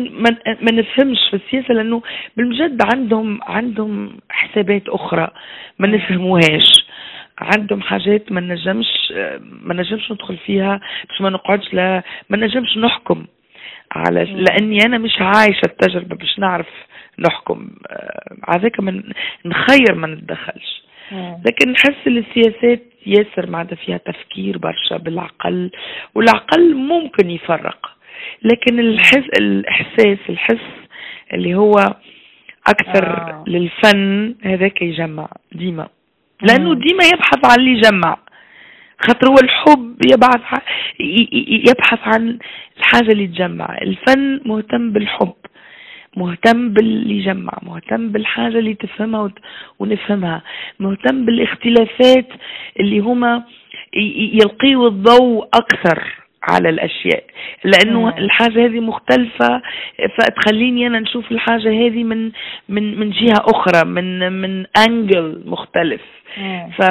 ما 0.62 0.72
نفهمش 0.72 1.18
في 1.30 1.36
السياسة 1.36 1.74
لأنه 1.74 2.02
بالمجد 2.38 2.82
عندهم 2.96 3.40
عندهم 3.44 4.18
حسابات 4.30 4.90
أخرى 4.90 5.28
ما 5.80 5.88
نفهموهاش. 5.88 6.88
عندهم 7.40 7.82
حاجات 7.82 8.32
ما 8.32 8.42
نجمش 8.42 9.14
ما 9.42 9.74
نجمش 9.74 10.12
ندخل 10.12 10.38
فيها 10.38 10.80
باش 11.10 11.22
ما 11.22 11.30
نقعدش 11.30 11.74
لا 11.74 12.04
ما 12.30 12.38
نجمش 12.38 12.78
نحكم. 12.78 13.26
على 13.92 14.24
لأني 14.24 14.78
أنا 14.86 14.98
مش 14.98 15.16
عايشة 15.20 15.62
التجربة 15.66 16.16
باش 16.16 16.40
نعرف 16.40 16.68
نحكم. 17.20 17.70
آه، 17.88 18.36
على 18.44 18.62
ذاك 18.62 18.80
من 18.80 19.04
نخير 19.46 19.96
ما 19.96 20.08
نتدخلش. 20.08 20.84
لكن 21.46 21.72
نحس 21.72 22.08
السياسات 22.08 22.82
ياسر 23.06 23.50
ما 23.50 23.60
فيها 23.76 23.98
تفكير 23.98 24.58
برشا 24.58 24.98
بالعقل 24.98 25.72
والعقل 26.16 26.76
ممكن 26.76 27.30
يفرق. 27.30 27.97
لكن 28.44 28.80
الحس 28.80 29.30
الإحساس 29.40 30.18
الحس 30.30 30.66
اللي 31.34 31.56
هو 31.56 31.74
أكثر 32.68 33.08
آه. 33.08 33.44
للفن 33.48 34.36
هذاك 34.44 34.82
يجمع 34.82 35.28
ديما. 35.52 35.88
لأنه 36.42 36.74
ديما 36.74 37.04
يبحث 37.14 37.46
عن 37.46 37.60
اللي 37.60 37.72
يجمع 37.72 38.18
خاطر 39.00 39.28
هو 39.30 39.36
الحب 39.44 39.98
يبحث 40.12 40.62
يبحث 41.70 42.00
عن 42.04 42.40
الحاجة 42.78 43.12
اللي 43.12 43.28
تجمع. 43.28 43.78
الفن 43.82 44.42
مهتم 44.46 44.92
بالحب 44.92 45.34
مهتم 46.18 46.74
باللي 46.74 47.18
يجمع 47.18 47.54
مهتم 47.64 48.12
بالحاجة 48.12 48.60
اللي 48.60 48.74
تفهمها 48.74 49.32
ونفهمها 49.80 50.44
مهتم 50.80 51.26
بالاختلافات 51.26 52.28
اللي 52.80 53.00
هما 53.00 53.44
يلقيوا 54.34 54.88
الضوء 54.88 55.48
أكثر. 55.54 56.27
على 56.48 56.70
الأشياء. 56.70 57.24
لأنه. 57.64 58.18
الحاجة 58.18 58.66
هذه 58.66 58.80
مختلفة 58.80 59.62
فتخليني 60.18 60.88
أنا 60.88 61.00
نشوف 61.00 61.32
الحاجة 61.32 61.70
هذه 61.70 62.04
من 62.04 62.32
من 62.70 63.00
من 63.00 63.10
جهة 63.12 63.44
أخرى 63.56 63.86
من 63.86 64.32
من 64.42 64.66
انجل 64.88 65.44
مختلف. 65.46 66.02
ف 66.78 66.82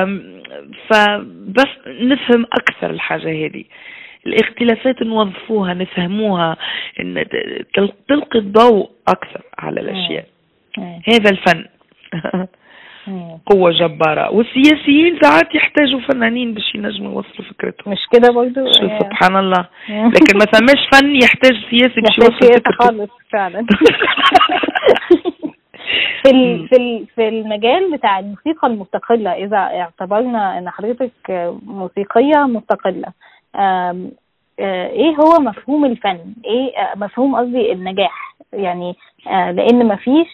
فبس 0.88 1.72
نفهم 1.86 2.46
أكثر 2.52 2.90
الحاجة 2.90 3.28
هذه. 3.28 3.64
الاختلافات 4.26 5.02
نوظفوها 5.02 5.74
نفهموها 5.74 6.56
إن 7.00 7.24
تلقي 8.08 8.38
الضوء 8.38 8.90
أكثر 9.08 9.40
على 9.58 9.80
الأشياء. 9.80 10.26
هذا 11.12 11.30
الفن. 11.30 11.64
قوة 13.46 13.70
جبارة. 13.70 14.30
والسياسيين 14.30 15.18
ساعات 15.22 15.54
يحتاجوا 15.54 16.00
فنانين 16.00 16.54
باش 16.54 16.74
ينجموا 16.74 17.12
يوصلوا 17.12 17.48
فكرتهم. 17.50 17.92
مش 17.92 18.06
كده 18.12 18.32
برضه 18.32 18.72
سبحان 18.72 19.36
الله. 19.36 19.68
لكن 19.88 20.38
ما 20.38 20.44
ثماش 20.44 20.88
فن 20.92 21.16
يحتاج 21.22 21.52
سياسي 21.70 22.00
باش 22.00 22.18
يوصل 22.18 22.46
فكرته 22.46 22.72
خالص 22.78 23.10
فعلا. 23.32 23.66
في 26.22 26.66
في 26.68 27.06
في 27.14 27.28
المجال 27.28 27.92
بتاع 27.92 28.18
الموسيقى 28.18 28.68
المستقلة 28.68 29.32
إذا 29.32 29.56
اعتبرنا 29.56 30.58
إن 30.58 30.70
حضرتك 30.70 31.12
موسيقية 31.66 32.46
مستقلة 32.46 33.12
آه، 34.60 34.86
إيه 34.86 35.16
هو 35.16 35.40
مفهوم 35.40 35.84
الفن؟ 35.84 36.34
إيه 36.44 36.78
آه، 36.78 36.96
مفهوم 36.96 37.36
قصدي 37.36 37.72
النجاح؟ 37.72 38.36
يعني 38.52 38.94
آه، 39.28 39.50
لأن 39.50 39.88
مفيش 39.88 40.28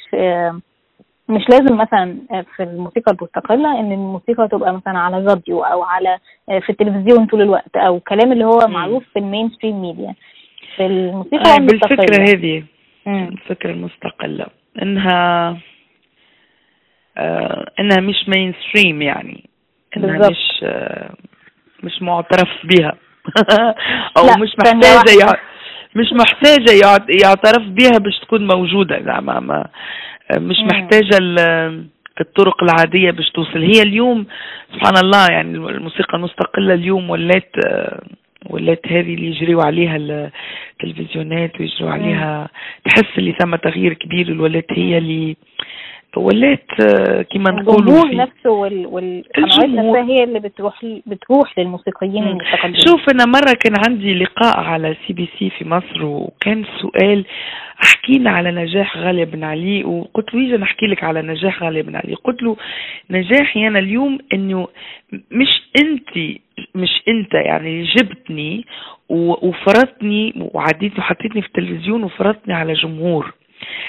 مش 1.29 1.43
لازم 1.51 1.77
مثلا 1.77 2.17
في 2.57 2.63
الموسيقى 2.63 3.13
المستقلة 3.13 3.81
إن 3.81 3.93
الموسيقى 3.93 4.49
تبقى 4.49 4.75
مثلا 4.75 4.99
على 4.99 5.19
الراديو 5.19 5.63
أو 5.63 5.83
على 5.83 6.19
في 6.47 6.71
التلفزيون 6.71 7.27
طول 7.27 7.43
الوقت 7.43 7.77
أو 7.77 8.01
كلام 8.01 8.33
اللي 8.33 8.45
هو 8.45 8.59
معروف 8.69 9.05
في 9.13 9.19
ال 9.19 9.51
mainstream 9.51 9.83
media. 9.83 10.15
في 10.77 10.87
الموسيقى 10.87 11.53
آه 11.53 11.57
المستقلة. 11.57 11.97
بالفكرة 11.97 12.23
هذه 12.23 12.65
الفكرة 13.07 13.71
المستقلة 13.71 14.47
إنها 14.83 15.57
آه 17.19 17.67
إنها 17.81 18.01
مش 18.01 18.29
mainstream 18.29 19.03
يعني 19.03 19.49
إنها 19.97 20.19
بالزبط. 20.19 20.31
مش 20.31 20.61
آه 20.65 21.11
مش 21.83 22.03
معترف 22.03 22.51
بها 22.65 22.95
أو 24.17 24.25
مش 24.43 24.51
محتاجة 24.59 25.39
مش 25.97 26.07
محتاجة 26.13 26.73
يعترف 27.25 27.63
بها 27.69 27.99
باش 27.99 28.19
تكون 28.21 28.47
موجودة. 28.47 29.03
زعما 29.03 29.41
ما 29.41 29.67
مش 30.37 30.57
محتاجة 30.73 31.19
الطرق 32.21 32.63
العادية 32.63 33.11
باش 33.11 33.31
توصل. 33.31 33.63
هي 33.63 33.83
اليوم 33.83 34.27
سبحان 34.75 34.97
الله 35.05 35.27
يعني 35.31 35.57
الموسيقى 35.57 36.17
المستقلة 36.17 36.75
اليوم 36.75 37.11
ولات 37.11 37.51
ولات 38.51 38.81
هذه 38.87 39.15
اللي 39.15 39.27
يجريوا 39.27 39.63
عليها 39.63 39.97
التلفزيونات 39.97 41.61
ويجروا 41.61 41.91
عليها 41.91 42.49
تحس 42.85 43.19
اللي 43.19 43.33
ثم 43.33 43.57
تغيير 43.57 43.93
كبير. 43.95 44.29
الولات 44.29 44.67
هي 44.71 44.99
اللي 44.99 45.37
ولات 46.17 46.67
آه، 46.81 47.23
كما 47.23 47.51
نقولوا 47.51 47.81
الجمهور 47.81 48.17
نفسه 48.17 48.51
وال 48.51 48.87
والقنوات 48.87 49.65
نفسها 49.65 50.05
هي 50.05 50.25
اللي 50.25 50.41
بتروح 50.41 50.87
بتروح 51.07 51.59
للموسيقيين 51.59 52.29
المستقلين. 52.29 52.77
شوف 52.87 53.01
أنا 53.15 53.25
مرة 53.27 53.53
كان 53.65 53.75
عندي 53.89 54.15
لقاء 54.15 54.61
على 54.61 54.97
CBC 55.07 55.51
في 55.51 55.69
مصر 55.69 56.05
وكان 56.05 56.65
سؤال 56.81 57.25
حكينا 57.85 58.31
على 58.31 58.51
نجاح 58.51 58.97
غاليه 58.97 59.25
بن 59.25 59.45
علي. 59.45 59.85
وقلت 59.85 60.35
له 60.35 60.40
يجي 60.40 60.57
نحكي 60.57 60.87
لك 60.87 61.05
على 61.05 61.23
نجاح 61.23 61.62
غاليه 61.62 61.83
بن 61.83 61.97
علي؟ 61.97 62.14
قلت 62.14 62.42
له 62.42 62.57
نجاحي 63.11 63.66
أنا 63.68 63.79
اليوم 63.79 64.18
إنه 64.33 64.68
مش 65.12 65.62
أنت 65.83 66.38
مش 66.75 67.03
أنت 67.09 67.35
يعني 67.35 67.83
جبتني 67.83 68.64
وفرضتني 69.09 70.33
وعديتني 70.37 70.99
وحطيتني 70.99 71.42
في 71.42 71.49
التلفزيون 71.49 72.03
وفرضتني 72.03 72.55
على 72.55 72.73
جمهور. 72.73 73.33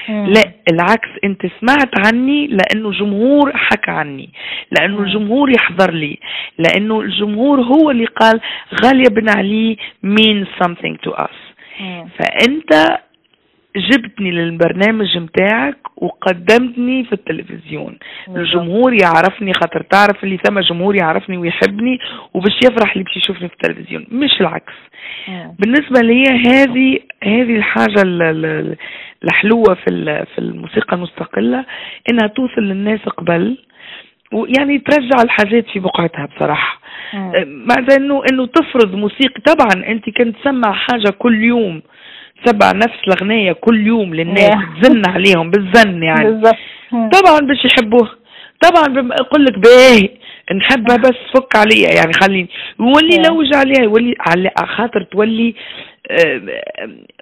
لا 0.09 0.41
العكس 0.71 1.09
أنت 1.23 1.41
سمعت 1.61 1.91
عني 2.07 2.47
لأنه 2.47 2.91
جمهور 2.91 3.51
حكى 3.57 3.91
عني 3.91 4.29
لأنه. 4.71 4.99
الجمهور 4.99 5.49
يحضر 5.49 5.93
لي 5.93 6.17
لأنه 6.57 7.01
الجمهور 7.01 7.61
هو 7.61 7.91
اللي 7.91 8.05
قال 8.05 8.39
غاليه 8.83 9.09
بن 9.09 9.29
علي 9.29 9.77
means 10.05 10.47
something 10.63 10.97
to 11.07 11.11
us. 11.15 11.37
مم. 11.79 12.07
فأنت 12.17 12.99
جبتني 13.75 14.31
للبرنامج 14.31 15.17
متاعك 15.17 15.77
وقدمتني 15.97 17.03
في 17.03 17.13
التلفزيون. 17.13 17.97
الجمهور 18.35 18.93
يعرفني 19.01 19.53
خاطر 19.53 19.81
تعرف 19.81 20.23
اللي 20.23 20.37
ثم 20.37 20.59
جمهور 20.59 20.95
يعرفني 20.95 21.37
ويحبني 21.37 21.99
وباش 22.33 22.57
يفرح 22.65 22.91
اللي 22.91 23.03
باش 23.03 23.17
يشوفني 23.17 23.47
في 23.47 23.53
التلفزيون. 23.53 24.07
مش 24.11 24.41
العكس. 24.41 24.73
مم. 25.27 25.55
بالنسبة 25.59 25.99
لي 25.99 26.23
هذه 26.23 26.99
هذه 27.23 27.55
الحاجة 27.55 28.01
الحلوة 29.23 29.73
في 29.73 30.25
في 30.35 30.39
الموسيقى 30.39 30.95
المستقلة 30.95 31.65
إنها 32.11 32.27
توصل 32.27 32.61
للناس 32.61 32.99
قبل 32.99 33.57
ويعني 34.33 34.79
ترجع 34.79 35.21
الحاجات 35.23 35.65
في 35.73 35.79
بقعتها 35.79 36.25
بصراحة. 36.25 36.81
مع 37.45 37.75
انه 37.97 38.23
إنه 38.31 38.45
تفرض 38.45 38.95
موسيقى. 38.95 39.41
طبعا 39.41 39.85
أنت 39.87 40.09
كنت 40.09 40.35
تسمع 40.37 40.71
حاجة 40.71 41.09
كل 41.19 41.43
يوم 41.43 41.81
تسمع 42.45 42.71
نفس 42.71 42.97
الأغنية 43.07 43.51
كل 43.51 43.87
يوم 43.87 44.15
للناس 44.15 44.55
تزن 44.81 45.01
عليهم 45.07 45.51
بالزن 45.51 46.03
يعني. 46.03 46.25
بالزبط. 46.31 46.55
طبعا 46.91 47.39
باش 47.39 47.65
يحبوها 47.65 48.11
طبعا 48.61 49.07
أقول 49.11 49.45
لك 49.45 49.59
باهي 49.59 50.09
نحبها 50.55 50.97
بس 50.97 51.17
فك 51.35 51.55
عليها 51.55 51.89
يعني 51.95 52.11
خليني. 52.23 52.49
يولي 52.79 53.17
لوج 53.29 53.55
عليها 53.55 53.83
يولي 53.83 54.15
على 54.19 54.51
خاطر 54.65 55.03
تولي 55.03 55.55
آه، 56.11 56.41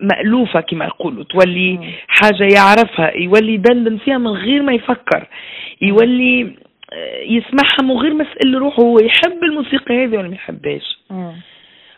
مألوفة 0.02 0.62
كما 0.62 0.86
يقولوا. 0.86 1.24
تولي 1.24 1.80
حاجة 2.08 2.48
يعرفها 2.56 3.18
يولي 3.18 3.54
يدندن 3.54 3.98
فيها 3.98 4.18
من 4.18 4.28
غير 4.28 4.62
ما 4.62 4.74
يفكر. 4.74 5.28
يولي 5.82 6.56
آه، 6.94 7.22
يسمعها 7.24 7.82
من 7.84 7.92
غير 7.92 8.14
ما 8.14 8.26
يسأل 8.32 8.54
روحه 8.62 8.84
هو 8.84 9.00
يحب 9.00 9.44
الموسيقى 9.44 10.04
هذه 10.06 10.18
ولا 10.18 10.28
ما 10.28 10.36
يحبهاش. 10.36 10.98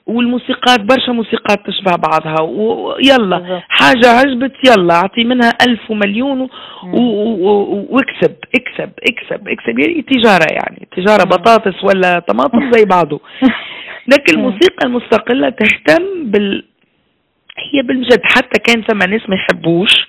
والموسيقات 0.06 0.80
برشا 0.80 1.12
موسيقات 1.12 1.60
تشبه 1.68 1.96
بعضها. 1.96 2.42
ويلا 2.42 3.62
حاجة 3.70 4.08
عجبت 4.08 4.54
يلا 4.68 4.94
اعطي 4.94 5.24
منها 5.24 5.52
ألف 5.68 5.92
ومليون 5.92 6.50
واكسب 7.90 8.36
اكسب 8.56 8.92
اكسب 9.10 9.48
اكسب. 9.48 9.80
يعني 9.80 10.02
تجارة 10.02 10.48
يعني 10.52 10.88
تجارة 10.98 11.24
بطاطس 11.24 11.84
ولا 11.84 12.20
طماطم 12.20 12.72
زي 12.72 12.86
بعضه. 12.86 13.22
لكن 14.14 14.38
الموسيقى 14.38 14.88
المستقلة 14.88 15.50
تهتم 15.50 16.32
بال 16.32 16.66
هي 17.58 17.82
بالجد 17.82 18.22
حتى 18.24 18.60
كان 18.60 18.84
ثم 18.84 18.98
ناس 18.98 19.30
ما 19.30 19.36
يحبوش. 19.36 20.08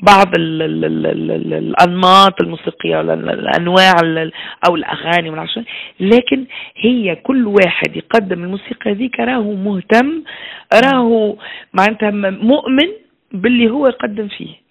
بعض 0.00 0.26
ال 0.38 0.62
ال 0.62 0.84
ال 0.84 1.06
ال 1.06 1.30
ال 1.30 1.54
الأنماط 1.54 2.42
الموسيقية 2.42 3.00
الأنواع 3.00 3.92
أو 4.68 4.76
الأغاني 4.76 5.46
لكن 6.00 6.44
هي 6.76 7.16
كل 7.16 7.46
واحد 7.46 7.96
يقدم 7.96 8.44
الموسيقى 8.44 8.92
ذيك 8.92 9.20
راهو 9.20 9.54
مهتم 9.54 10.22
راهو 10.84 11.36
معناتها 11.72 12.10
مؤمن 12.30 12.88
باللي 13.32 13.70
هو 13.70 13.86
يقدم 13.86 14.28
فيه. 14.28 14.62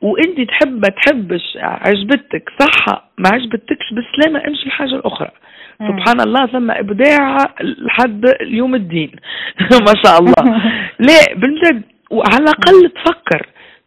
وإنت 0.00 0.40
تحب 0.48 0.84
تحبش 0.84 1.56
عجبتك 1.56 2.50
صح 2.60 3.04
ما 3.18 3.28
عجبتكش 3.32 3.86
بالسلامه 3.92 4.48
امشي 4.48 4.66
الحاجة 4.66 4.94
الاخرى 4.94 5.30
سبحان 5.78 6.20
الله 6.20 6.46
ثم 6.46 6.70
إبداع 6.70 7.36
لحد 7.60 8.24
يوم 8.40 8.74
الدين. 8.74 9.10
ما 9.86 9.94
شاء 10.04 10.18
الله. 10.18 10.62
لا 11.08 11.34
بالجد 11.34 11.82
وعلى 12.10 12.36
الأقل 12.40 12.90
تفكر. 12.90 13.46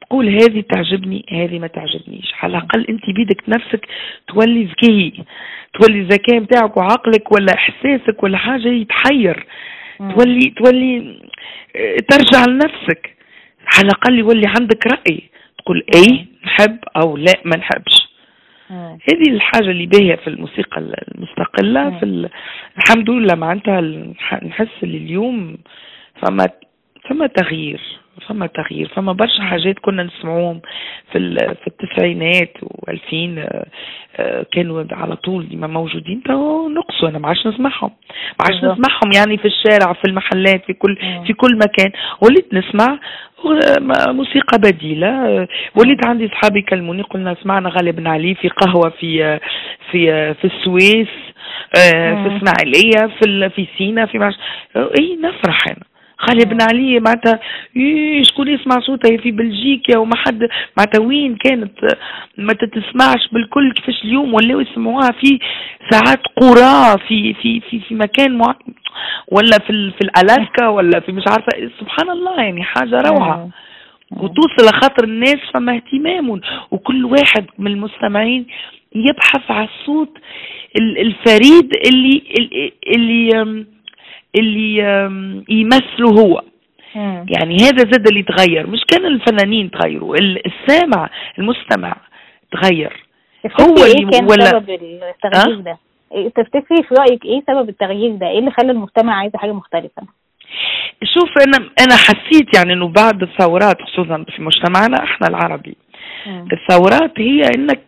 تقول 0.10 0.30
هذه 0.30 0.64
تعجبني 0.70 1.26
هذه 1.32 1.60
ما 1.60 1.68
تعجبنيش. 1.68 2.34
على 2.42 2.58
الأقل 2.58 2.86
أنت 2.90 3.10
بيدك 3.10 3.50
نفسك 3.50 3.88
تولي 4.28 4.64
ذكي 4.64 5.24
تولي 5.74 6.00
الذكاء 6.00 6.40
بتاعك 6.40 6.78
وعقلك 6.78 7.32
ولا 7.32 7.54
إحساسك 7.54 8.24
ولا 8.24 8.38
حاجة 8.38 8.68
يتحير. 8.68 9.46
تولي 10.00 10.50
تولي 10.50 11.20
آه، 11.76 11.96
ترجع 12.10 12.46
لنفسك. 12.48 13.16
على 13.76 13.86
الأقل 13.86 14.20
يولي 14.20 14.48
عندك 14.60 14.88
رأي. 14.88 15.24
تقول 15.58 15.84
اي 15.96 16.26
نحب 16.46 16.78
أو 17.04 17.18
لا 17.18 17.34
ما 17.46 17.58
نحبش. 17.58 18.06
هذه 19.10 19.30
الحاجة 19.30 19.70
اللي 19.70 19.86
باهية 19.86 20.16
في 20.16 20.28
الموسيقى 20.28 20.78
المستقلة 21.16 22.00
في 22.00 22.06
ال... 22.06 22.30
الحمد 22.78 23.10
لله 23.10 23.36
معناتها 23.36 23.82
نحس 24.44 24.84
اللي 24.84 24.98
اليوم 24.98 25.58
فما 26.22 26.48
فما 27.10 27.28
تغيير. 27.28 27.82
فما 28.28 28.48
تغيير 28.48 28.88
فما 28.88 29.14
برشا 29.14 29.44
حاجات 29.44 29.80
كنا 29.80 30.04
نسمعوهم 30.04 30.62
في 31.12 31.36
في 31.36 31.68
التسعينات 31.68 32.58
و2000 32.58 33.14
آه، 33.14 33.66
آه، 34.18 34.46
كانوا 34.52 34.84
على 34.92 35.16
طول 35.16 35.50
ديما 35.50 35.68
موجودين 35.68 36.24
تو 36.24 36.70
نقصوا 36.70 37.10
أنا 37.10 37.20
ما 37.20 37.28
عادش 37.28 37.48
نسمعهم 37.48 37.92
ما 38.40 38.46
عادش 38.46 38.58
نسمعهم 38.58 39.12
يعني 39.16 39.38
في 39.38 39.48
الشارع 39.48 39.94
في 39.94 40.06
المحلات 40.08 40.66
في 40.66 40.74
كل 40.74 40.98
في 41.28 41.34
كل 41.34 41.58
مكان. 41.58 41.92
وليت 42.22 42.54
نسمع 42.54 43.00
موسيقى 44.08 44.58
بديلة 44.58 45.08
آه، 45.08 45.48
وليت 45.76 46.08
عندي 46.08 46.28
صحابي 46.28 46.60
يكلموني 46.60 47.02
قلنا 47.02 47.36
سمعنا 47.44 47.70
غالب 47.70 47.96
بن 47.96 48.08
علي 48.08 48.36
في 48.36 48.48
قهوة 48.50 48.90
في 48.90 49.40
في 49.92 50.34
في 50.34 50.46
السويس 50.46 51.08
في 51.76 52.38
إسماعيلية 52.38 53.16
في 53.20 53.50
في 53.50 53.68
سينا 53.78 54.06
في 54.06 54.18
معش 54.18 54.34
اي 54.76 55.18
نفرح 55.22 55.68
أنا. 55.68 55.95
خالي 56.18 56.46
بن 56.46 56.62
علي 56.62 57.00
معناتها 57.00 57.40
شكون 58.22 58.48
يسمع 58.48 58.80
صوتها؟ 58.80 59.18
في 59.18 59.32
بلجيكا 59.32 59.98
وما 59.98 60.16
حد 60.16 60.40
معناتها 60.78 61.02
وين 61.02 61.36
كانت؟ 61.36 61.72
ما 62.38 62.54
تتسمعش 62.54 63.28
بالكل 63.32 63.72
كيفاش 63.72 64.04
اليوم 64.04 64.34
ولاو 64.34 64.60
يسمعوها 64.60 65.12
في 65.22 65.40
ساعات 65.90 66.22
قرى 66.42 67.00
في 67.08 67.34
في 67.34 67.60
في 67.60 67.80
في 67.80 67.96
مكان 67.96 68.38
مع 68.38 68.56
ولا 69.32 69.58
في 69.68 69.92
في 69.92 70.02
الألاسكا 70.02 70.68
ولا 70.68 71.00
في 71.00 71.12
مش 71.12 71.24
عارفة 71.28 71.72
سبحان 71.80 72.10
الله 72.10 72.42
يعني 72.42 72.64
حاجة 72.64 73.02
روعة. 73.02 73.50
وتوصل 74.12 74.66
لخاطر 74.70 75.04
الناس 75.04 75.38
فما 75.54 75.76
اهتمام 75.76 76.42
وكل 76.72 77.06
واحد 77.06 77.46
من 77.60 77.72
المستمعين 77.72 78.46
يبحث 78.96 79.52
على 79.52 79.68
الصوت 79.80 80.18
الفريد 80.80 81.72
اللي 81.88 82.24
اللي, 82.40 82.74
اللي 82.96 83.66
اللي 84.40 84.78
يمثله 85.50 86.22
هو. 86.22 86.42
يعني 87.38 87.56
هذا 87.56 87.78
زاد 87.92 88.08
اللي 88.08 88.24
تغير. 88.24 88.68
مش 88.68 88.80
كان 88.88 89.06
الفنانين 89.06 89.72
تغيروا 89.72 90.16
السامع 90.46 91.10
المستمع 91.40 91.96
تغير. 92.52 93.06
هو 93.62 93.76
إيه 93.86 94.10
كان 94.12 94.24
ولا 94.24 94.46
سبب 94.46 94.70
التغيير 94.70 95.60
أه؟ 95.60 95.62
ده؟ 95.62 95.78
إيه، 96.12 96.30
تفتكري 96.30 96.84
في 96.84 96.96
رأيك 97.00 97.26
إيه 97.26 97.44
سبب 97.48 97.70
التغيير 97.70 98.16
ده؟ 98.16 98.28
إيه 98.28 98.40
اللي 98.40 98.52
خلى 98.52 98.72
المستمع 98.72 99.16
عايز 99.16 99.32
حاجة 99.36 99.52
مختلفة؟ 99.52 100.02
شوف 101.04 101.30
أنا 101.48 101.58
أنا 101.58 101.96
حسيت 101.96 102.56
يعني 102.58 102.74
إنه 102.74 102.88
بعد 102.88 103.22
الثورات 103.22 103.82
خصوصا 103.82 104.26
في 104.36 104.42
مجتمعنا 104.42 105.04
إحنا 105.04 105.28
العربي 105.28 105.78
مم. 106.26 106.48
الثورات 106.54 107.20
هي 107.20 107.42
إنك 107.58 107.82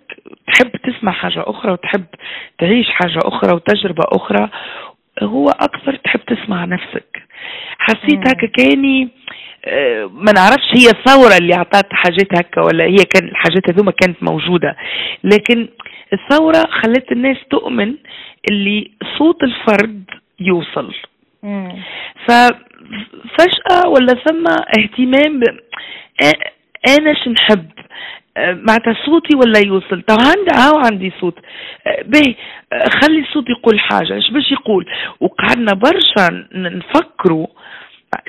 تحب 0.48 0.72
تسمع 0.72 1.12
حاجة 1.12 1.44
أخرى 1.48 1.72
وتحب 1.72 2.06
تعيش 2.60 2.90
حاجة 2.90 3.20
أخرى 3.24 3.56
وتجربة 3.56 4.04
أخرى. 4.14 4.50
هو 5.24 5.50
أكثر 5.50 5.96
تحب 5.96 6.20
تسمع 6.20 6.66
نفسك. 6.66 7.18
حسيت 7.78 8.28
هكا 8.28 8.48
كاني 8.48 9.10
آه، 9.66 10.06
ما 10.06 10.32
نعرفش 10.32 10.72
هي 10.76 10.90
الثورة 10.90 11.38
اللي 11.42 11.54
أعطت 11.56 11.94
حاجات 11.94 12.38
هكا 12.40 12.62
ولا 12.62 12.86
هي 12.86 12.96
كان 12.96 13.28
الحاجات 13.30 13.70
هذوما 13.70 13.92
كانت 13.92 14.24
موجودة. 14.24 14.76
لكن 15.24 15.68
الثورة 16.14 16.64
خلت 16.70 17.12
الناس 17.12 17.38
تؤمن 17.50 17.96
اللي 18.52 18.92
صوت 19.18 19.44
الفرد 19.44 20.04
يوصل. 20.40 20.94
ففجأة 22.28 23.88
ولا 23.88 24.14
ثم 24.28 24.48
اهتمام 24.80 25.42
أنا 26.88 27.14
شنحب 27.26 27.66
معناتها 28.38 28.96
صوتي 29.06 29.36
ولا 29.36 29.60
يوصل؟ 29.66 30.02
طب 30.02 30.18
عندي 30.20 30.52
هاو 30.56 30.78
عندي 30.78 31.14
صوت. 31.22 31.40
أه، 31.88 32.02
باهي. 32.02 32.36
أه، 32.74 32.90
خلي 33.02 33.20
الصوت 33.20 33.50
يقول 33.50 33.80
حاجة. 33.80 34.14
إيش 34.14 34.32
باش 34.32 34.52
يقول؟ 34.52 34.86
وقعدنا 35.20 35.74
برشا 35.74 36.48
نفكروا. 36.54 37.48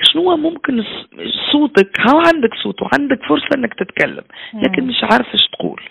شنو 0.01 0.37
ممكن 0.37 0.83
صوتك؟ 1.51 1.99
هاو 1.99 2.17
عندك 2.17 2.53
صوت 2.63 2.75
وعندك 2.81 3.19
فرصة 3.29 3.49
إنك 3.55 3.73
تتكلم. 3.73 4.23
لكن 4.53 4.87
مش 4.87 5.03
عارف 5.03 5.27
إيش 5.33 5.47
تقول. 5.53 5.81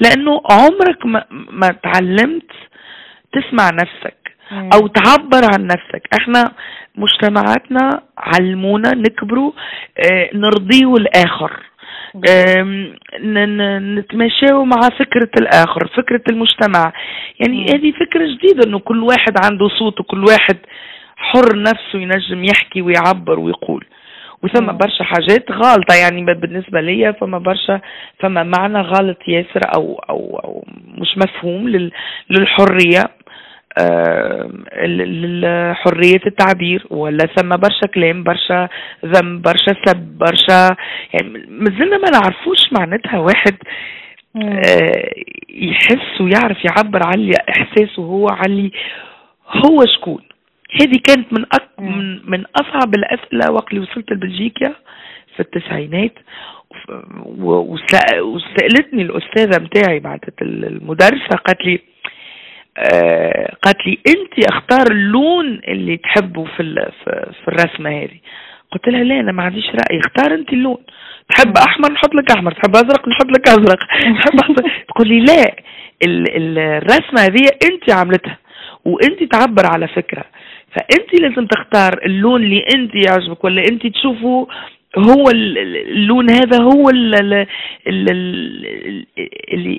لأنه 0.00 0.42
عمرك 0.50 1.06
ما, 1.06 1.24
ما 1.30 1.68
تعلمت 1.68 2.50
تسمع 3.32 3.70
نفسك 3.70 4.32
أو 4.52 4.86
تعبر 4.86 5.44
عن 5.54 5.66
نفسك. 5.66 6.02
إحنا 6.20 6.52
مجتمعاتنا 6.96 8.02
علمونا 8.18 8.90
نكبروا 8.94 9.52
أه 9.98 10.30
نرضيه 10.34 10.94
الآخر. 10.94 11.71
نتماشاو 13.96 14.64
مع 14.64 14.80
فكرة 14.98 15.30
الآخر 15.40 15.88
فكرة 15.96 16.22
المجتمع. 16.30 16.92
يعني 17.40 17.66
هذه 17.66 17.92
فكرة 17.92 18.26
جديدة 18.26 18.68
أنه 18.68 18.78
كل 18.78 19.02
واحد 19.02 19.34
عنده 19.44 19.68
صوت 19.68 20.00
وكل 20.00 20.24
واحد 20.24 20.56
حر 21.16 21.62
نفسه 21.62 21.98
ينجم 21.98 22.44
يحكي 22.44 22.82
ويعبر 22.82 23.38
ويقول. 23.40 23.84
وثم 24.42 24.66
برشا 24.66 25.04
حاجات 25.04 25.50
غالطة 25.50 25.94
يعني 25.94 26.24
بالنسبة 26.34 26.80
ليا 26.80 27.12
فما 27.12 27.38
برشا 27.38 27.80
فما 28.18 28.42
معنى 28.42 28.80
غلط 28.80 29.18
ياسر 29.28 29.60
أو 29.76 30.02
أو 30.10 30.40
أو 30.44 30.64
مش 30.98 31.18
مفهوم 31.18 31.68
للحرية. 32.30 33.02
حرية 35.74 36.20
التعبير 36.26 36.86
ولا 36.90 37.26
ثم 37.36 37.48
برشا 37.48 37.86
كلام 37.94 38.22
برشا 38.22 38.68
ذنب 39.04 39.42
برشا 39.42 39.74
سب 39.86 40.18
برشا 40.18 40.76
يعني 41.12 41.46
مازلنا 41.48 41.98
ما 41.98 42.10
نعرفوش 42.10 42.72
معناتها 42.78 43.18
واحد 43.18 43.56
آه، 44.36 45.12
يحس 45.50 46.20
ويعرف 46.20 46.58
يعبر 46.64 47.00
على 47.06 47.32
إحساسه 47.50 48.02
هو 48.02 48.28
على 48.28 48.70
هو 49.48 49.84
شكون. 49.96 50.22
هذه 50.80 50.98
كانت 51.06 51.32
من 51.32 51.44
أك... 51.52 51.68
من 51.78 52.30
من 52.30 52.44
أصعب 52.56 52.94
الأسئلة 52.94 53.52
وقت 53.52 53.72
اللي 53.72 53.80
وصلت 53.80 54.12
لبلجيكا 54.12 54.74
في 55.36 55.40
التسعينات. 55.40 56.14
وسألتني 58.20 59.02
الأستاذة 59.02 59.62
متاعي 59.62 59.98
بعد 59.98 60.20
المدرسة 60.42 61.36
قالت 61.46 61.64
لي 61.64 61.80
آه 62.78 63.54
قالت 63.62 63.86
لي 63.86 63.98
أنت 64.08 64.46
أختار 64.52 64.92
اللون 64.92 65.60
اللي 65.68 65.96
تحبه 65.96 66.44
في 66.44 66.90
في 67.44 67.48
الرسمة 67.48 67.90
هذه. 67.90 68.18
قلت 68.72 68.88
لها 68.88 69.04
لا 69.04 69.20
أنا 69.20 69.32
ما 69.32 69.42
عنديش 69.42 69.66
رأي 69.66 70.00
اختار 70.00 70.34
أنت 70.34 70.52
اللون. 70.52 70.78
تحب 71.28 71.56
أحمر 71.68 71.92
نحط 71.92 72.14
لك 72.14 72.30
أحمر 72.36 72.52
تحب 72.52 72.76
أزرق 72.76 73.08
نحط 73.08 73.26
لك 73.26 73.48
أزرق. 73.48 73.78
تحب 74.24 74.40
أحمر. 74.42 74.56
تقول 74.88 75.08
لي 75.08 75.20
لا 75.20 75.56
الرسمة 76.06 77.20
هذه 77.20 77.46
أنت 77.70 77.92
عملتها 77.92 78.38
وأنت 78.84 79.22
تعبر 79.32 79.66
على 79.72 79.88
فكرة. 79.88 80.24
فأنت 80.76 81.20
لازم 81.20 81.46
تختار 81.46 82.00
اللون 82.06 82.42
اللي 82.42 82.64
أنت 82.76 82.94
يعجبك 82.94 83.44
ولا 83.44 83.62
أنت 83.72 83.86
تشوفه 83.86 84.48
هو 84.98 85.24
اللون 85.30 86.30
هذا 86.30 86.62
هو 86.62 86.90
اللي 86.90 87.46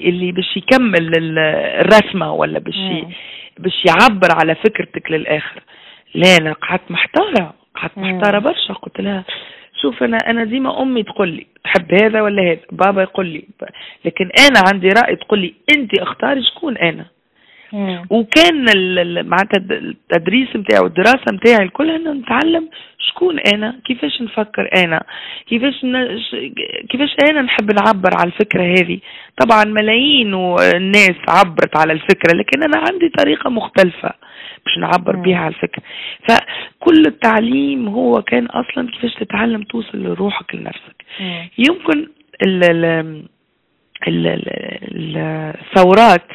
اللي 0.09 0.31
باش 0.31 0.57
يكمل 0.57 1.11
الرسمة 1.79 2.33
ولا 2.33 2.59
باش 2.59 2.75
باش 3.59 3.85
يعبر 3.85 4.27
على 4.41 4.55
فكرتك 4.55 5.11
للآخر. 5.11 5.63
لا 6.15 6.37
أنا 6.41 6.53
قعدت 6.53 6.91
محتارة 6.91 7.53
قعدت 7.75 7.97
محتارة 7.97 8.39
برشا 8.39 8.73
قلت 8.73 9.01
لها 9.01 9.23
شوف 9.81 10.03
أنا 10.03 10.17
أنا 10.27 10.43
ديما 10.43 10.81
أمي 10.81 11.03
تقول 11.03 11.29
لي 11.29 11.47
تحب 11.63 11.93
هذا 12.03 12.21
ولا 12.21 12.43
هذا؟ 12.51 12.59
بابا 12.71 13.01
يقول 13.01 13.25
لي 13.25 13.43
لكن 14.05 14.29
أنا 14.39 14.59
عندي 14.73 14.87
رأي 14.87 15.15
تقول 15.15 15.39
لي 15.39 15.53
انت 15.77 15.99
أختاري 15.99 16.43
شكون 16.43 16.77
أنا؟ 16.77 17.05
وكان 18.09 18.65
معناتها 19.25 19.57
التدريس 19.71 20.55
نتاعي 20.55 20.83
والدراسة 20.83 21.33
نتاعي 21.33 21.65
الكل 21.65 21.89
أنا 21.89 22.13
نتعلم 22.13 22.69
شكون 22.99 23.39
أنا 23.39 23.79
كيفاش 23.85 24.21
نفكر 24.21 24.69
أنا 24.85 25.03
كيفاش. 25.47 25.73
كيفاش 26.89 27.15
أنا 27.29 27.41
نحب 27.41 27.71
نعبر 27.71 28.09
على 28.19 28.27
الفكرة 28.27 28.63
هذه. 28.63 28.99
طبعا 29.37 29.63
ملايين 29.63 30.33
الناس 30.75 31.15
عبرت 31.29 31.77
على 31.77 31.93
الفكرة 31.93 32.35
لكن 32.35 32.63
أنا 32.63 32.77
عندي 32.77 33.09
طريقة 33.09 33.49
مختلفة 33.49 34.13
باش 34.65 34.77
نعبر 34.77 35.15
بها 35.15 35.37
على 35.37 35.55
الفكرة. 35.55 35.83
فكل 36.29 37.03
التعليم 37.05 37.87
هو 37.87 38.21
كان 38.21 38.45
أصلا 38.45 38.91
كيفاش 38.91 39.13
تتعلم 39.13 39.63
توصل 39.63 39.97
لروحك 39.97 40.55
لنفسك. 40.55 41.05
يمكن 41.57 42.07
الثورات 44.07 46.27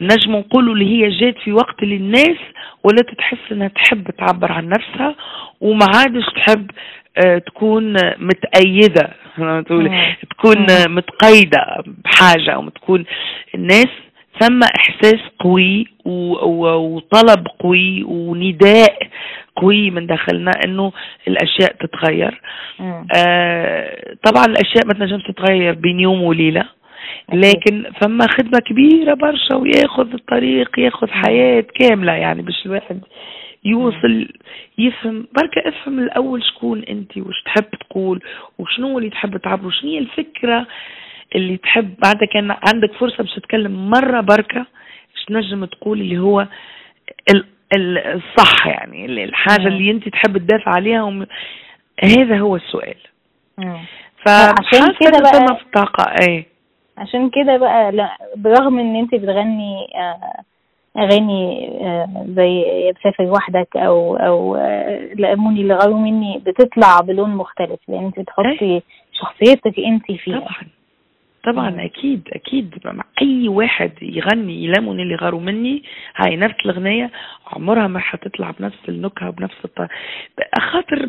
نجم 0.00 0.36
نقولوا 0.36 0.74
اللي 0.74 0.86
هي 0.86 1.08
جات 1.08 1.38
في 1.38 1.52
وقت 1.52 1.82
اللي 1.82 1.96
الناس 1.96 2.38
ولات 2.84 3.14
تحس 3.18 3.52
إنها 3.52 3.68
تحب 3.68 4.10
تعبر 4.10 4.52
عن 4.52 4.68
نفسها 4.68 5.14
وما 5.60 5.86
عادش 5.94 6.24
تحب 6.36 6.70
آه، 7.26 7.38
تكون 7.38 7.92
متأيدة. 8.18 9.10
تكون 10.30 10.66
متقيدة 10.88 11.84
بحاجة 12.04 12.50
أو 12.50 12.68
تكون 12.68 13.04
الناس. 13.54 13.88
ثم 14.40 14.60
إحساس 14.78 15.20
قوي 15.40 15.86
وطلب 16.04 17.46
قوي 17.60 18.02
ونداء 18.04 18.98
قوي 19.56 19.90
من 19.90 20.06
داخلنا 20.06 20.50
إنه 20.66 20.92
الأشياء 21.28 21.72
تتغير. 21.80 22.40
آه 23.16 24.14
طبعا 24.24 24.44
الأشياء 24.44 24.86
ما 24.86 24.94
تنجمش 24.94 25.22
تتغير 25.22 25.74
بين 25.74 26.00
يوم 26.00 26.22
وليلة. 26.22 26.64
لكن 27.32 27.84
فما 28.02 28.26
خدمة 28.38 28.58
كبيرة 28.66 29.14
برشا 29.14 29.54
وياخذ 29.56 30.12
الطريق 30.14 30.78
ياخذ 30.78 31.06
حياة 31.08 31.64
كاملة 31.80 32.12
يعني 32.12 32.42
باش 32.42 32.66
الواحد 32.66 33.00
يوصل 33.64 34.28
يفهم. 34.78 35.26
بركة 35.32 35.68
افهم 35.68 35.98
الأول 35.98 36.44
شكون 36.44 36.82
أنت 36.84 37.18
وش 37.18 37.42
تحب 37.44 37.64
تقول 37.90 38.20
وشنو 38.58 38.98
اللي 38.98 39.10
تحب 39.10 39.36
تعبر 39.36 39.66
وشنو 39.66 39.90
هي 39.90 39.98
الفكرة 39.98 40.66
اللي 41.34 41.56
تحب. 41.56 41.94
بعد 42.04 42.16
كان 42.32 42.50
عندك 42.50 42.92
فرصة 42.98 43.16
باش 43.16 43.34
تتكلم 43.34 43.90
مرة 43.90 44.20
بركة 44.20 44.66
باش 45.14 45.24
تنجم 45.28 45.64
تقول 45.64 46.00
اللي 46.00 46.18
هو 46.18 46.40
ال- 47.34 47.44
ال- 47.76 47.98
الصح 47.98 48.66
يعني 48.66 49.06
ال- 49.06 49.18
الحاجة 49.18 49.60
مم. 49.62 49.66
اللي 49.66 49.90
أنت 49.90 50.08
تحب 50.08 50.38
تدافع 50.38 50.74
عليها 50.74 51.02
وم... 51.02 51.26
هذا 52.04 52.38
هو 52.38 52.56
السؤال. 52.56 52.96
مم. 53.58 53.78
فحاسه 54.26 54.54
عشان 54.68 54.94
كده 55.00 55.18
بقى- 55.18 55.54
في 55.58 55.64
طاقة 55.74 56.14
إيه. 56.28 56.46
عشان 56.98 57.30
كده 57.30 57.56
بقى 57.56 57.92
لا 57.92 58.18
برغم 58.36 58.78
إن 58.78 58.96
أنت 58.96 59.14
بتغني 59.14 59.86
آه، 59.94 60.42
أغاني 60.98 61.68
آه، 61.86 62.26
زي 62.28 62.60
يا 62.60 62.92
بسافر 62.92 63.24
وحدك 63.24 63.76
أو 63.76 64.16
أو 64.16 64.56
آه، 64.56 65.14
لقموني 65.14 65.60
اللي 65.60 65.74
غاروا 65.74 65.98
مني 65.98 66.42
بتطلع 66.46 67.00
بلون 67.00 67.30
مختلف 67.30 67.80
لأن 67.88 68.04
أنت 68.04 68.20
بتحطي 68.20 68.82
شخصيتك 69.12 69.78
أنت 69.78 70.12
فيها. 70.12 70.38
طبعا. 70.38 70.68
طبعا. 71.44 71.84
أكيد 71.84 72.28
أكيد 72.32 72.74
مع 72.84 73.04
أي 73.22 73.48
واحد 73.48 73.90
يغني 74.02 74.64
يلامون 74.64 75.00
اللي 75.00 75.14
غاروا 75.14 75.40
مني 75.40 75.82
هاي 76.16 76.36
نفس 76.36 76.54
الأغنية 76.64 77.10
عمرها 77.52 77.86
ما 77.86 77.98
حتطلع 77.98 78.50
بنفس 78.60 78.78
النكهة 78.88 79.28
وبنفس 79.28 79.64
الط... 79.64 79.78
خاطر 80.60 81.08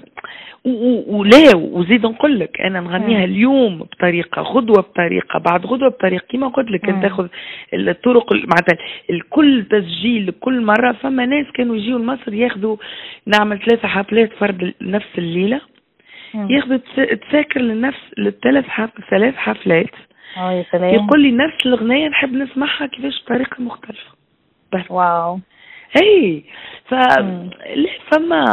ولا 1.07 1.55
وزيد 1.55 2.05
نقول 2.05 2.39
لك 2.39 2.61
أنا 2.61 2.79
نغنيها. 2.79 3.23
اليوم 3.23 3.77
بطريقة 3.79 4.41
غدوة 4.41 4.81
بطريقة 4.81 5.39
بعد 5.39 5.65
غدوة 5.65 5.89
بطريقة 5.89 6.25
كيما 6.29 6.47
قلت 6.47 6.71
لك. 6.71 6.89
أنت 6.89 7.03
تاخذ 7.03 7.27
الطرق 7.73 8.33
ال- 8.33 8.39
معناتها 8.49 8.77
الكل 9.09 9.65
تسجيل 9.69 10.31
كل 10.39 10.61
مرة 10.65 10.91
فما 10.91 11.25
ناس 11.25 11.45
كانوا 11.53 11.75
يجيوا 11.75 11.99
لمصر 11.99 12.33
ياخذوا 12.33 12.77
نعمل 13.25 13.59
ثلاثة 13.59 13.87
حفلات 13.87 14.33
فرد 14.33 14.73
نفس 14.81 15.07
الليلة. 15.17 15.61
ياخذوا 16.51 16.77
تس- 16.77 17.19
تساكر 17.29 17.61
لنفس 17.61 17.99
للثلاث. 18.17 18.65
ثلاث 19.09 19.35
حفلات 19.35 19.89
آه 20.37 20.51
يا 20.51 20.65
سلام. 20.71 20.93
يقول 20.95 21.21
لي 21.21 21.31
نفس 21.31 21.65
الاغنيه 21.65 22.07
نحب 22.07 22.33
نسمعها 22.33 22.85
كيفاش 22.85 23.23
بطريقه 23.23 23.63
مختلفة. 23.63 24.11
بس. 24.73 24.91
واو. 24.91 25.39
اي 26.01 26.43
ف 26.87 26.93
فما 28.11 28.45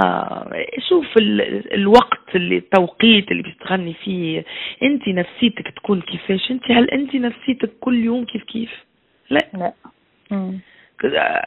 شوف 0.89 1.17
ال... 1.17 1.41
الوقت 1.75 2.37
اللي 2.37 2.57
التوقيت 2.57 3.31
اللي 3.31 3.43
باش 3.43 3.55
تغني 3.55 3.95
فيه. 3.95 4.45
انت 4.83 5.09
نفسيتك 5.09 5.69
تكون 5.77 6.01
كيفاش؟ 6.01 6.51
انت 6.51 6.71
هل 6.71 6.91
انت 6.91 7.15
نفسيتك 7.15 7.71
كل 7.81 8.05
يوم 8.05 8.25
كيف 8.25 8.43
كيف؟ 8.43 8.71
لا. 9.31 9.41
لا. 9.55 9.73
مم. 10.31 10.59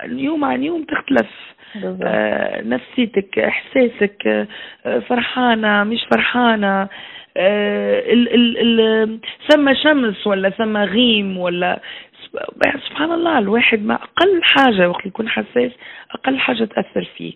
يوم 0.05 0.45
عن 0.45 0.63
يوم 0.63 0.83
تختلف. 0.83 1.55
آه، 2.03 2.61
نفسيتك 2.61 3.39
إحساسك 3.39 4.47
آه، 4.85 4.99
فرحانة 4.99 5.83
مش 5.83 5.99
فرحانة. 6.11 6.81
آه، 6.81 6.89
ال 7.37 8.33
ال 8.33 8.57
ال 8.81 9.19
ثم 9.49 9.73
شمس 9.83 10.27
ولا 10.27 10.49
ثم 10.49 10.77
غيم 10.77 11.37
ولا 11.37 11.81
سب- 12.25 12.79
سبحان 12.89 13.11
الله 13.11 13.39
الواحد 13.39 13.83
ما 13.85 13.93
أقل 13.95 14.41
حاجة 14.43 14.89
وقت 14.89 15.05
يكون 15.05 15.29
حساس 15.29 15.71
أقل 16.11 16.39
حاجة 16.39 16.63
تأثر 16.65 17.07
فيه. 17.17 17.33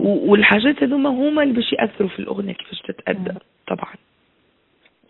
والحاجات 0.00 0.82
هذوما 0.82 1.10
هما 1.10 1.42
اللي 1.42 1.54
باش 1.54 1.72
يأثروا 1.72 2.08
في 2.08 2.18
الأغنية 2.18 2.52
كيفاش 2.52 2.80
تتأدى. 2.80 3.32
طبعا. 3.68 3.94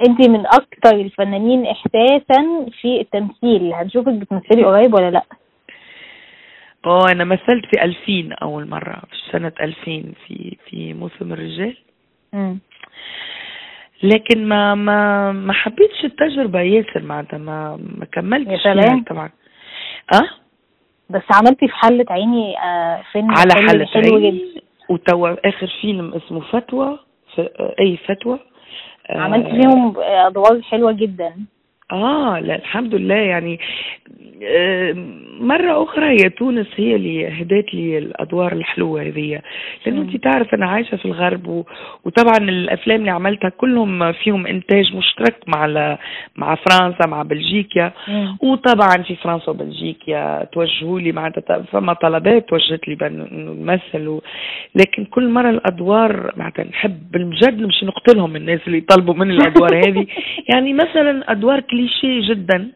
أنت 0.08 0.28
من 0.28 0.46
أكتر 0.46 0.96
الفنانين 0.96 1.66
احساسا 1.66 2.66
في 2.80 3.00
التمثيل. 3.00 3.72
هنشوفك 3.74 4.12
بتمثلي 4.12 4.64
قريب 4.64 4.94
ولا 4.94 5.10
لأ؟ 5.10 5.22
آه 6.86 7.04
أنا 7.12 7.24
مثلت 7.24 7.66
في 7.74 7.82
2000 7.84 8.32
أول 8.42 8.68
مرة 8.68 9.02
في 9.10 9.32
سنة 9.32 9.52
2000 9.60 10.12
في 10.26 10.56
في 10.66 10.94
موسم 10.94 11.32
الرجال. 11.32 11.76
مم. 12.32 12.58
لكن 14.02 14.48
ما 14.48 14.74
ما 14.74 15.32
ما 15.32 15.52
حبيتش 15.52 16.04
التجربة 16.04 16.60
ياسر 16.60 17.02
معناتها 17.02 17.38
ما 17.38 17.78
ما 17.98 18.04
كملتش. 18.04 18.62
فيها 18.62 19.04
طبعا. 19.10 19.30
آه؟ 20.14 20.28
بس 21.10 21.22
عملتي 21.30 21.68
في 21.68 21.74
حلة 21.74 22.04
عيني 22.10 22.58
آه 22.58 23.02
فيلم 23.12 23.30
على 23.30 23.66
حالة 23.68 23.86
حلو 23.86 24.16
عيني. 24.16 24.62
وتوا 24.88 25.48
آخر 25.48 25.72
فيلم 25.80 26.14
اسمه 26.14 26.40
فتوى 26.40 26.98
ف... 27.36 27.40
أي 27.80 27.96
فتوى. 28.08 28.38
آه، 29.10 29.20
عملتي 29.20 29.50
فيهم 29.50 29.94
أدوار 29.98 30.62
حلوة 30.62 30.92
جدا. 30.92 31.34
آه 31.92 32.38
لا 32.40 32.56
الحمد 32.56 32.94
لله 32.94 33.14
يعني 33.14 33.60
آه، 34.44 34.92
مرة 35.40 35.82
أخرى 35.82 36.10
هي 36.10 36.30
تونس 36.30 36.66
هي 36.76 36.96
اللي 36.96 37.28
هدت 37.28 37.74
لي 37.74 37.98
الأدوار 37.98 38.52
الحلوة 38.52 39.02
هذه 39.02 39.40
لأنه. 39.86 40.02
أنت 40.02 40.16
تعرف 40.16 40.54
أنا 40.54 40.66
عايشة 40.66 40.96
في 40.96 41.04
الغرب. 41.04 41.64
وطبعا 42.04 42.38
الأفلام 42.38 43.00
اللي 43.00 43.10
عملتها 43.10 43.48
كلهم 43.48 44.12
فيهم 44.12 44.46
إنتاج 44.46 44.96
مشترك 44.96 45.36
مع. 45.46 45.98
مع 46.36 46.54
فرنسا 46.54 47.06
مع 47.06 47.22
بلجيكا 47.22 47.92
مم. 48.08 48.36
وطبعا 48.42 49.02
في 49.02 49.16
فرنسا 49.16 49.50
وبلجيكا 49.50 50.44
توجهوا 50.44 51.00
لي 51.00 51.12
معناتها 51.12 51.62
فما 51.72 51.92
طلبات 51.92 52.48
توجهت 52.48 52.88
لي 52.88 52.96
نمثل 53.02 54.08
و... 54.08 54.22
لكن 54.74 55.04
كل 55.04 55.28
مرة 55.28 55.50
الأدوار 55.50 56.32
معناتها 56.36 56.64
نحب 56.64 57.10
بالمجد 57.12 57.60
نمشي 57.60 57.86
نقتلهم 57.86 58.36
الناس 58.36 58.60
اللي 58.66 58.78
يطلبوا 58.78 59.14
مني 59.14 59.32
الأدوار 59.32 59.78
هذه 59.86 60.06
يعني 60.48 60.72
مثلا 60.72 61.32
أدوار 61.32 61.60
كليشيه 61.86 62.34
جدا 62.34 62.68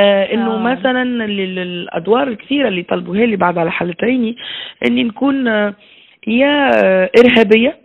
آه 0.00 0.24
إنه 0.34 0.54
آه. 0.54 0.58
مثلا 0.58 1.02
ال- 1.02 1.40
ال- 1.40 1.58
الأدوار 1.58 2.28
الكثيرة 2.28 2.68
اللي 2.68 2.82
طلبوها 2.82 3.26
لي 3.26 3.36
بعد 3.36 3.58
على 3.58 3.70
حالتين 3.70 4.36
إني 4.88 5.04
نكون 5.04 5.48
آه، 5.48 5.74
يا 6.26 6.70
إرهابية 7.20 7.76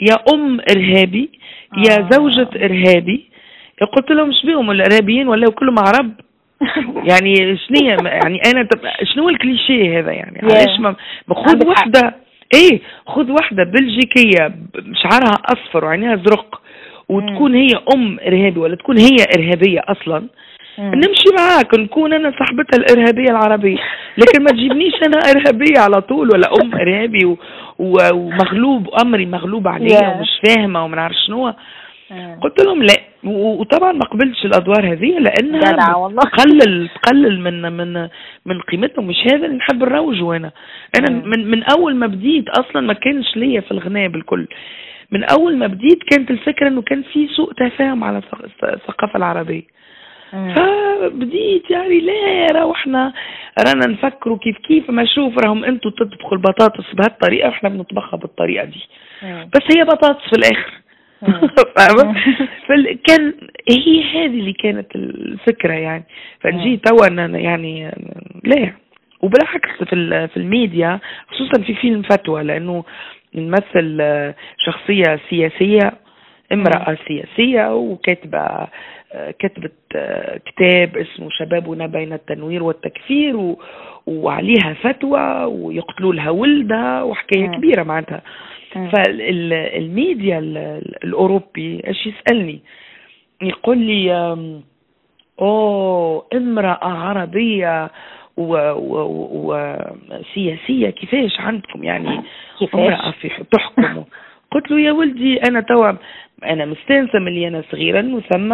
يا 0.00 0.16
أم 0.34 0.60
إرهابي 0.76 1.30
يا 1.76 1.98
آه. 1.98 2.08
زوجة 2.10 2.48
إرهابي 2.56 3.24
قلت 3.96 4.10
لهم 4.10 4.28
إيش 4.30 4.46
بيهم 4.46 4.70
الإرهابيين 4.70 5.28
ولا 5.28 5.50
كلهم 5.50 5.78
عرب 5.78 6.12
يعني 7.10 7.34
شنو 7.56 7.88
يعني 8.04 8.40
أنا 8.54 8.68
شنو 9.14 9.28
الكليشيه 9.28 9.98
هذا 10.00 10.12
يعني. 10.12 10.38
علاش 10.42 10.80
ما 10.80 10.96
خذ. 11.30 11.66
وحدة 11.68 12.14
إيه 12.54 12.80
خذ 13.06 13.30
وحدة 13.30 13.64
بلجيكية 13.64 14.54
شعرها 15.02 15.42
أصفر 15.52 15.84
وعينيها 15.84 16.16
زرق 16.16 16.61
وتكون 17.14 17.54
هي 17.54 17.68
أم 17.94 18.18
ارهابي 18.26 18.60
ولا 18.60 18.76
تكون 18.76 18.98
هي 18.98 19.16
إرهابية 19.36 19.80
أصلا 19.88 20.22
مم. 20.78 20.94
نمشي 20.94 21.28
معاك 21.38 21.78
نكون 21.78 22.12
أنا 22.12 22.32
صاحبتها 22.38 22.78
الإرهابية 22.78 23.30
العربية 23.30 23.78
لكن 24.18 24.42
ما 24.44 24.50
تجيبنيش 24.50 24.94
أنا 25.06 25.18
إرهابية 25.30 25.78
على 25.78 26.00
طول 26.00 26.28
ولا 26.34 26.48
أم 26.62 26.74
إرهابي 26.74 27.24
و... 27.26 27.38
و... 27.78 27.96
ومغلوب 28.14 28.88
أمري 29.04 29.26
مغلوب 29.26 29.68
عليا 29.68 29.98
Yeah. 30.00 30.16
ومش 30.16 30.28
فاهمة 30.46 30.84
وما 30.84 30.96
نعرف 30.96 31.14
شنو. 31.26 31.52
قلت 32.42 32.64
لهم 32.64 32.82
لا 32.82 32.94
و- 33.24 33.60
وطبعا 33.60 33.92
ما 33.92 34.00
قبلتش 34.04 34.44
الأدوار 34.44 34.92
هذه 34.92 35.18
لأنها 35.18 35.96
والله. 35.96 36.20
تقلل 36.22 36.88
تقلل 37.02 37.40
من 37.40 37.72
من 37.72 38.08
من 38.46 38.60
قيمتهم 38.60 39.06
مش 39.06 39.16
هذا 39.32 39.46
اللي 39.46 39.56
نحب 39.56 39.82
نروجه 39.84 40.36
أنا 40.36 40.50
أنا. 40.98 41.10
من 41.10 41.50
من 41.50 41.62
أول 41.62 41.94
ما 41.94 42.06
بديت 42.06 42.48
أصلا 42.48 42.80
ما 42.82 42.92
كانش 42.92 43.36
ليا 43.36 43.60
في 43.60 43.70
الغناء 43.70 44.08
بالكل 44.08 44.46
من 45.12 45.24
أول 45.24 45.56
ما 45.56 45.66
بديت 45.66 46.02
كانت 46.02 46.30
الفكرة 46.30 46.68
إنه 46.68 46.82
كان 46.82 47.02
في 47.02 47.28
سوء 47.28 47.52
تفاهم 47.52 48.04
على 48.04 48.20
الث- 48.20 48.64
الثقافة 48.64 49.16
العربية. 49.16 49.62
فبديت 50.32 51.70
يعني 51.70 52.00
لا 52.00 52.46
راهو 52.52 52.72
إحنا 52.72 53.12
رانا 53.66 53.86
نفكروا 53.86 54.38
كيف 54.38 54.56
كيف 54.58 54.90
ما 54.90 55.04
شوف 55.04 55.38
راهم 55.38 55.64
أنتوا 55.64 55.90
تطبخوا 55.90 56.36
البطاطس 56.36 56.94
بهالطريقة 56.94 57.48
وإحنا 57.48 57.68
بنطبخها 57.68 58.16
بالطريقة 58.18 58.64
دي 58.64 58.80
مم. 59.22 59.50
بس 59.54 59.76
هي 59.76 59.84
بطاطس 59.84 60.24
في 60.30 60.36
الآخر 60.38 60.72
مم. 61.22 61.48
فاهمة؟ 61.76 62.14
فال- 62.68 62.98
كان 63.02 63.34
هي 63.70 64.02
هذه 64.04 64.26
اللي 64.40 64.52
كانت 64.52 64.96
الفكرة 64.96 65.72
يعني 65.72 66.04
فنجي 66.40 66.76
توا 66.76 67.06
يعني 67.38 67.90
لا 68.44 68.72
وبالعكس 69.20 69.70
في 69.78 70.28
في 70.28 70.36
الميديا 70.36 71.00
خصوصا 71.28 71.62
في 71.62 71.74
فيلم 71.74 72.02
فتوى 72.02 72.42
لأنه 72.42 72.84
نمثل 73.34 73.98
آه، 74.00 74.34
شخصية 74.58 75.20
سياسية 75.30 75.92
امرأة 76.52 76.98
سياسية 77.08 77.74
وكاتبة 77.74 78.38
آه، 79.12 79.30
كتبت 79.38 79.72
آه، 79.96 80.40
كتاب 80.46 80.96
اسمه 80.96 81.28
شبابنا 81.30 81.86
بين 81.86 82.12
التنوير 82.12 82.62
والتكفير 82.62 83.36
و... 83.36 83.58
وعليها 84.06 84.74
فتوى 84.82 85.44
ويقتلوا 85.44 86.14
لها 86.14 86.30
ولدها 86.30 87.02
وحكاية 87.02 87.48
مم. 87.48 87.54
كبيرة 87.54 87.82
معناتها. 87.82 88.22
فالميديا 88.72 90.38
الأوروبي 91.04 91.82
إيش 91.86 92.06
يسألني 92.06 92.60
يقول 93.42 93.78
لي 93.78 94.12
أوه 95.40 96.26
امرأة 96.34 96.88
عربية 96.88 97.90
وسياسية 100.10 100.90
كيفاش 100.90 101.40
عندكم 101.40 101.84
يعني 101.84 102.20
امرأة 102.74 103.10
في 103.10 103.28
تحكم. 103.28 104.04
قلت 104.50 104.70
له 104.70 104.80
يا 104.80 104.92
ولدي 104.92 105.40
أنا 105.48 105.60
توا 105.60 105.92
أنا 106.44 106.64
مستانسة 106.64 107.18
ملي 107.18 107.48
أنا 107.48 107.62
صغيرا 107.72 108.02
وثم 108.02 108.52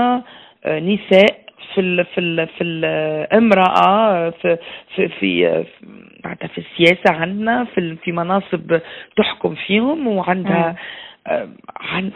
نساء 0.66 1.48
في 1.74 1.80
ال 1.80 2.04
في 2.04 2.20
ال 2.20 2.46
في 2.46 2.64
الامراه 2.64 4.30
في 4.30 4.58
في 4.94 5.08
في 5.08 5.64
معناتها 6.24 6.48
في 6.48 6.58
السياسة 6.58 7.14
عندنا 7.14 7.64
في 7.64 7.96
في 8.04 8.12
مناصب 8.12 8.80
تحكم 9.16 9.54
فيهم 9.54 10.06
وعندها 10.06 10.76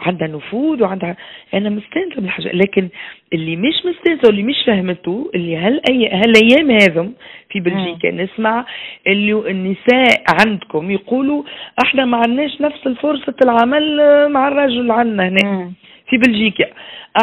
عندها 0.01 0.27
نفوذ 0.27 0.83
وعندها 0.83 1.17
أنا 1.53 1.69
مستانسه 1.69 2.21
بالحاجة 2.21 2.51
لكن 2.53 2.89
اللي 3.33 3.55
مش 3.55 3.73
مستانسه 3.85 4.21
واللي 4.25 4.43
مش 4.43 4.55
فهمته 4.67 5.31
اللي 5.35 5.57
هل 5.57 5.81
أي 5.89 6.09
هالايام 6.09 6.71
هذم 6.71 7.13
في 7.49 7.59
بلجيكا؟ 7.59 8.11
نسمع 8.11 8.65
اللي 9.07 9.33
النساء 9.51 10.23
عندكم 10.45 10.91
يقولوا 10.91 11.43
إحنا 11.85 12.05
ما 12.05 12.17
عندناش 12.17 12.61
نفس 12.61 12.87
فرصه 12.87 13.35
العمل 13.43 13.97
مع 14.31 14.47
الرجل 14.47 14.91
عندنا 14.91 15.27
هنا 15.27 15.71
في 16.09 16.17
بلجيكا. 16.17 16.65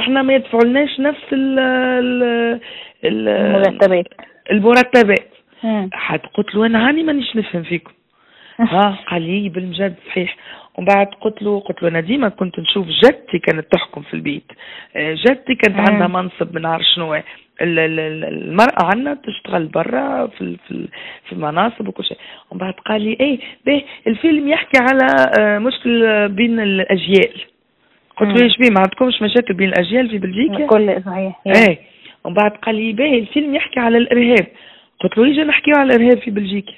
إحنا 0.01 0.23
ما 0.23 0.35
يدفعولناش 0.35 1.01
نفس 1.01 1.25
ال 1.33 1.59
ال 3.05 3.29
المرتبات. 3.29 4.07
المرتبات. 4.51 5.29
حد 5.93 6.21
قلت 6.35 6.55
له 6.55 6.67
أنا 6.67 6.89
هاني 6.89 7.03
مانيش 7.03 7.37
نفهم 7.37 7.63
فيكم. 7.63 7.93
ها 8.73 8.99
قال 9.07 9.23
لي 9.23 9.49
بالمجد 9.49 9.95
صحيح. 10.09 10.37
ومن 10.75 10.87
بعد 10.87 11.07
قلت 11.07 11.43
له 11.43 11.61
قلت 11.61 11.83
له 11.83 11.89
أنا 11.89 12.01
ديما 12.01 12.29
كنت 12.29 12.59
نشوف 12.59 12.87
جدتي 12.87 13.39
كانت 13.39 13.73
تحكم 13.73 14.03
في 14.03 14.15
البيت. 14.15 14.53
جدتي 14.97 15.55
كانت 15.55 15.91
عندها 15.91 16.07
منصب 16.07 16.55
من 16.55 16.67
عارف 16.67 16.85
شنو 16.95 17.21
المرأة 17.63 18.85
عندنا 18.95 19.15
تشتغل 19.15 19.67
برا 19.67 20.27
في 20.27 20.57
في 20.69 20.89
في 21.25 21.33
المناصب 21.33 21.89
وكل 21.89 22.05
شيء. 22.05 22.19
ومن 22.51 22.61
بعد 22.61 22.75
قال 22.75 23.03
لي 23.03 23.17
إيه 23.21 23.39
باهي 23.67 23.85
الفيلم 24.07 24.49
يحكي 24.49 24.79
على 24.79 25.07
مشكل 25.59 26.29
بين 26.29 26.61
الأجيال. 26.61 27.41
قلت 28.17 28.39
له 28.39 28.45
إيش 28.45 28.57
بيه؟ 28.59 28.71
ما 28.71 28.81
عندكمش 28.81 29.23
مشاكل 29.23 29.55
بين 29.55 29.69
الأجيال 29.69 30.11
في 30.11 30.19
بلجيكا؟ 30.19 30.67
كل 30.67 31.03
صحيح 31.07 31.41
إيه. 31.47 31.79
ومن 32.25 32.35
بعد 32.35 32.51
قال 32.51 32.75
لي 32.75 32.93
باهي 32.93 33.19
الفيلم 33.19 33.55
يحكي 33.55 33.81
على 33.81 33.99
الإرهاب. 33.99 34.47
قلت 35.01 35.19
له 35.19 35.27
يجي 35.29 35.43
نحكيو 35.45 35.75
على 35.77 35.95
الإرهاب 35.95 36.19
في 36.19 36.31
بلجيكا؟ 36.31 36.73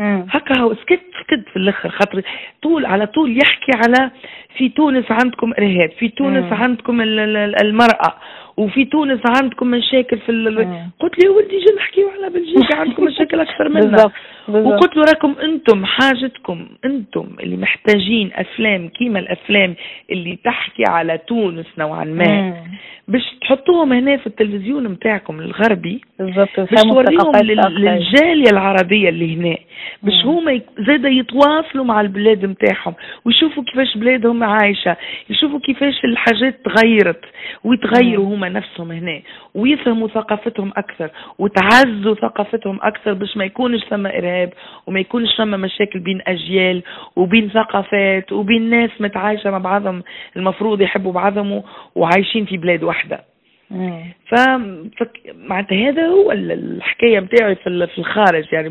هكا 0.00 0.58
هو 0.58 0.74
سكت 0.74 1.00
سكت 1.20 1.48
في 1.52 1.56
الآخر 1.56 1.88
خاطر 1.88 2.22
طول 2.62 2.86
على 2.86 3.06
طول 3.06 3.38
يحكي 3.38 3.72
على 3.74 4.10
في 4.56 4.68
تونس 4.68 5.04
عندكم 5.10 5.52
إرهاب 5.58 5.90
في 5.98 6.08
تونس 6.08 6.44
مم. 6.44 6.54
عندكم 6.54 7.00
المرأة 7.00 8.14
وفي 8.56 8.84
تونس 8.84 9.20
عندكم 9.42 9.66
مشاكل 9.66 10.18
في 10.18 10.32
ال... 10.32 10.56
قلت 11.00 11.24
له 11.24 11.30
ولدي 11.30 11.58
جي 11.58 11.74
نحكيو 11.76 12.08
على 12.08 12.30
بلجيكا 12.30 12.76
عندكم 12.80 13.04
مشاكل 13.04 13.40
أكثر 13.40 13.68
منا. 13.68 14.10
وقلت 14.48 14.96
له 14.96 15.02
راكم 15.02 15.34
أنتم 15.42 15.84
حاجتكم 15.84 16.68
أنتم 16.84 17.26
اللي 17.40 17.56
محتاجين 17.56 18.30
أفلام 18.34 18.88
كيما 18.88 19.18
الأفلام 19.18 19.74
اللي 20.10 20.38
تحكي 20.44 20.82
على 20.88 21.18
تونس 21.18 21.66
نوعا 21.78 22.04
ما. 22.04 22.40
مم. 22.40 22.54
باش 23.08 23.22
تحطوهم 23.40 23.92
هنا 23.92 24.16
في 24.16 24.26
التلفزيون 24.26 24.86
نتاعكم 24.86 25.40
الغربي. 25.40 26.00
بالضبط 26.18 26.60
باش 26.60 26.82
توريهم 26.82 27.36
للجالية 27.36 28.50
العربية 28.52 29.08
اللي 29.08 29.36
هنا. 29.36 29.56
باش 30.02 30.24
هما 30.24 30.60
زاد 30.86 31.04
يتواصلوا 31.04 31.84
مع 31.84 32.00
البلاد 32.00 32.44
نتاعهم 32.44 32.94
ويشوفوا 33.24 33.62
كيفاش 33.62 33.96
بلادهم 33.96 34.42
عايشة 34.42 34.96
يشوفوا 35.30 35.58
كيفاش 35.58 36.04
الحاجات 36.04 36.54
تغيرت 36.64 37.20
ويتغيروا 37.64 38.26
هما. 38.26 38.45
نفسهم 38.48 38.90
هنا 38.92 39.22
ويفهموا 39.54 40.08
ثقافتهم 40.08 40.72
أكثر 40.76 41.10
وتعزوا 41.38 42.14
ثقافتهم 42.14 42.78
أكثر 42.82 43.12
باش 43.12 43.36
ما 43.36 43.44
يكونش 43.44 43.84
ثم 43.84 44.06
إرهاب 44.06 44.52
وما 44.86 45.00
يكونش 45.00 45.28
ثم 45.36 45.60
مشاكل 45.60 45.98
بين 45.98 46.20
أجيال 46.26 46.82
وبين 47.16 47.48
ثقافات 47.50 48.32
وبين 48.32 48.70
ناس 48.70 48.90
متعايشة 49.00 49.50
مع 49.50 49.58
بعضهم 49.58 50.02
المفروض 50.36 50.80
يحبوا 50.80 51.12
بعضهم 51.12 51.62
وعايشين 51.94 52.44
في 52.44 52.56
بلاد 52.56 52.82
واحدة. 52.82 53.35
ف 53.70 54.34
معناتها 55.34 55.88
هذا 55.88 56.06
هو 56.06 56.32
الحكاية 56.32 57.20
نتاعي 57.20 57.54
في 57.54 57.86
في 57.86 57.98
الخارج 57.98 58.52
يعني 58.52 58.68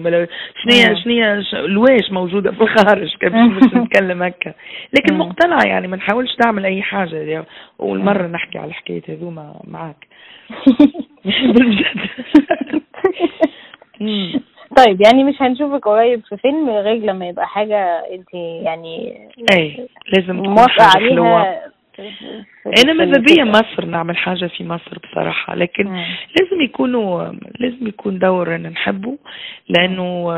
شنو 0.64 1.41
شنو 1.41 1.66
الواش 1.66 2.12
موجودة 2.12 2.52
في 2.52 2.62
الخارج 2.62 3.16
باش 3.22 3.74
نتكلم 3.74 4.24
هكا. 4.24 4.54
لكن 4.93 5.18
مقتنعة 5.18 5.64
يعني 5.68 5.88
ما 5.88 5.98
نحاولش 5.98 6.32
نعمل 6.46 6.66
أي 6.66 6.82
حاجة 6.82 7.16
يعني 7.16 7.46
أول 7.80 8.00
مرة 8.00 8.28
نحكي 8.28 8.58
على 8.58 8.68
الحكاية 8.68 9.02
هذوما 9.10 9.62
معاك. 9.64 10.08
بالجد 11.56 12.10
طيب 14.78 15.02
يعني 15.02 15.24
مش 15.24 15.41
هنشوفك 15.41 15.88
قريب 15.88 16.22
في 16.30 16.38
فيلم 16.38 16.70
غير 16.70 16.96
لما 16.96 17.28
يبقى 17.28 17.48
حاجة 17.48 18.04
أنت 18.14 18.34
يعني 18.34 19.18
اي 19.54 19.88
لازم 20.14 20.36
موافقة 20.36 20.86
عليها 20.96 21.75
أنا 22.84 22.93
ماذا 22.93 23.20
بيا؟ 23.20 23.43
مصر 23.43 23.86
نعمل 23.86 24.18
حاجة 24.18 24.46
في 24.46 24.64
مصر 24.64 24.98
بصراحة. 25.04 25.56
لكن 25.56 25.88
مم. 25.88 26.06
لازم 26.39 26.62
يكونوا 26.62 27.34
لازم 27.60 27.88
يكون 27.88 28.20
دور 28.20 28.56
أنا 28.56 28.70
نحبه 28.70 29.18
لأنه 29.70 30.32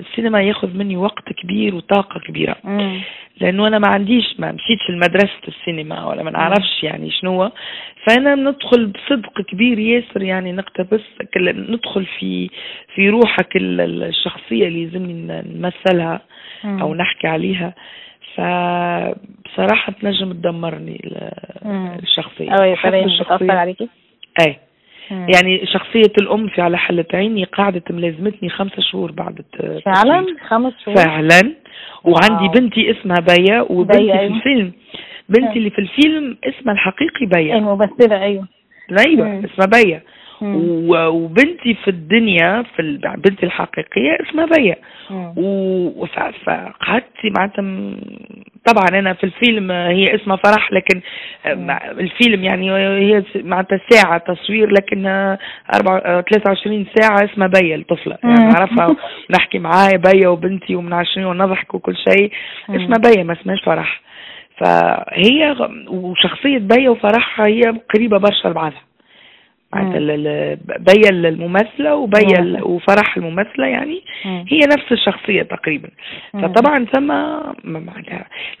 السينما 0.00 0.42
ياخذ 0.42 0.76
مني 0.76 0.96
وقت 0.96 1.32
كبير 1.32 1.74
وطاقة 1.74 2.20
كبيرة. 2.20 2.56
مم. 2.64 3.00
لأنه 3.40 3.66
أنا 3.66 3.78
ما 3.78 3.88
عنديش 3.88 4.34
ما 4.38 4.52
مشيتش 4.52 4.90
لمدرسة 4.90 5.48
السينما 5.48 6.06
ولا 6.06 6.22
ما 6.22 6.30
نعرفش 6.30 6.82
يعني 6.82 7.10
شنو 7.10 7.50
فأنا 8.06 8.34
ندخل 8.34 8.86
بصدق 8.86 9.40
كبير 9.40 9.78
ياسر 9.78 10.22
يعني 10.22 10.52
نقتبس 10.52 11.00
ندخل 11.36 12.06
في 12.18 12.50
في 12.94 13.08
روحك 13.08 13.48
الشخصية 13.56 14.68
اللي 14.68 14.82
يلزمني 14.82 15.42
نمثلها 15.54 16.20
أو 16.64 16.94
نحكي 16.94 17.26
عليها. 17.26 17.74
فبصراحة 18.34 19.92
تنجم 19.92 20.32
تدمرني 20.32 21.00
الشخصية. 22.02 22.50
أو 22.50 22.64
بتأثر 23.20 23.50
عليكي؟ 23.50 23.88
أي. 24.46 24.56
يعني 25.10 25.66
شخصية 25.66 26.12
الأم 26.20 26.48
في 26.48 26.62
على 26.62 26.78
حلة 26.78 27.04
عيني 27.14 27.44
قعدت 27.44 27.92
ملازمتني 27.92 28.48
خمسة 28.48 28.82
شهور 28.82 29.12
بعد 29.12 29.44
فعلا؟ 29.84 30.26
خمس 30.48 30.72
شهور؟ 30.84 30.96
فعلا. 30.96 31.54
وعندي 32.04 32.44
واو. 32.44 32.52
بنتي 32.52 32.90
اسمها 32.90 33.16
بيا 33.38 33.60
وبنتي 33.60 34.02
بيا 34.02 34.16
في 34.16 34.26
الفيلم. 34.26 34.72
بنتي 35.28 35.58
اللي 35.58 35.70
في 35.70 35.78
الفيلم 35.78 36.38
اسمها 36.44 36.74
الحقيقي 36.74 37.26
بيا. 37.26 37.56
الممثلة 37.56 38.22
أيوه. 38.22 38.48
أيوه 39.06 39.44
اسمها 39.44 39.82
بيا. 39.82 40.02
وبنتي 40.44 41.74
في 41.74 41.88
الدنيا 41.88 42.62
في 42.76 42.98
بنتي 43.16 43.46
الحقيقية 43.46 44.18
اسمها 44.20 44.46
بيا. 44.46 44.76
فقعدت 46.46 47.04
معناتها 47.38 47.62
طبعا 48.66 48.86
أنا 49.00 49.12
في 49.14 49.24
الفيلم 49.24 49.70
هي 49.70 50.14
اسمها 50.14 50.36
فرح 50.36 50.72
لكن 50.72 51.00
الفيلم 52.00 52.44
يعني 52.44 52.72
هي 52.72 53.22
معناتها 53.34 53.80
ساعة 53.90 54.18
تصوير 54.18 54.70
لكن 54.70 55.02
23 56.30 56.86
ساعة 56.94 57.24
اسمها 57.24 57.46
بيا 57.46 57.76
الطفلة. 57.76 58.18
يعني 58.24 58.44
نعرفها 58.44 58.96
نحكي 59.38 59.58
معاها 59.58 59.96
بيا 60.12 60.28
وبنتي 60.28 60.74
ومنعشرين 60.74 61.26
ونضحك 61.26 61.74
وكل 61.74 61.96
شيء. 61.96 62.32
اسمها 62.70 62.98
بيا 62.98 63.22
ما 63.22 63.32
اسمهاش 63.32 63.62
فرح. 63.64 64.00
فهي 64.58 65.56
وشخصية 65.88 66.58
بيا 66.58 66.90
وفرح 66.90 67.40
هي 67.40 67.60
قريبة 67.94 68.18
برشا 68.18 68.48
لبعضها. 68.48 68.82
بيا 70.78 71.10
الممثله 71.10 71.94
وبيا 71.94 72.62
وفرح 72.62 73.16
الممثله 73.16 73.66
يعني 73.66 74.02
مم. 74.24 74.44
هي 74.48 74.58
نفس 74.58 74.92
الشخصية 74.92 75.42
تقريبا. 75.42 75.88
فطبعا 76.32 76.84
ثم 76.84 77.10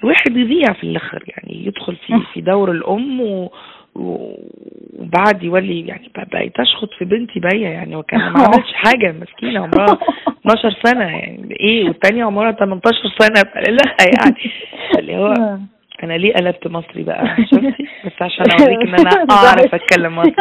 الواحد 0.02 0.36
يضيع 0.36 0.72
في 0.72 0.84
الآخر 0.84 1.24
يعني 1.28 1.66
يدخل 1.66 1.96
في 1.96 2.20
في 2.34 2.40
دور 2.40 2.70
الأم 2.70 3.20
و 3.20 3.50
وبعد 3.94 5.42
يولي 5.42 5.86
يعني 5.86 6.10
بقى 6.14 6.48
تشخط 6.48 6.88
في 6.98 7.04
بنتي 7.04 7.40
بيا 7.40 7.68
يعني 7.68 7.96
وكان 7.96 8.20
ما 8.20 8.40
عملتش 8.40 8.72
حاجة 8.84 9.12
مسكينة 9.12 9.60
عمرها 9.60 9.98
12 10.46 10.76
سنة 10.84 11.04
يعني. 11.04 11.56
إيه؟ 11.60 11.84
والثانيه 11.84 12.24
عمرها 12.24 12.52
18 12.52 12.96
سنة. 13.18 13.42
لا 13.56 13.96
يعني 14.18 14.50
اللي 14.98 15.16
هو 15.16 15.58
أنا 16.02 16.12
ليه 16.12 16.34
قلبت 16.34 16.66
مصري 16.66 17.02
بقى؟ 17.02 17.36
شفتي؟ 17.50 17.88
بس 18.04 18.12
عشان 18.22 18.44
أوريك 18.60 18.78
إن 18.88 18.94
أنا 18.94 19.10
أعرف 19.30 19.74
أتكلم 19.74 20.16
مصري. 20.16 20.34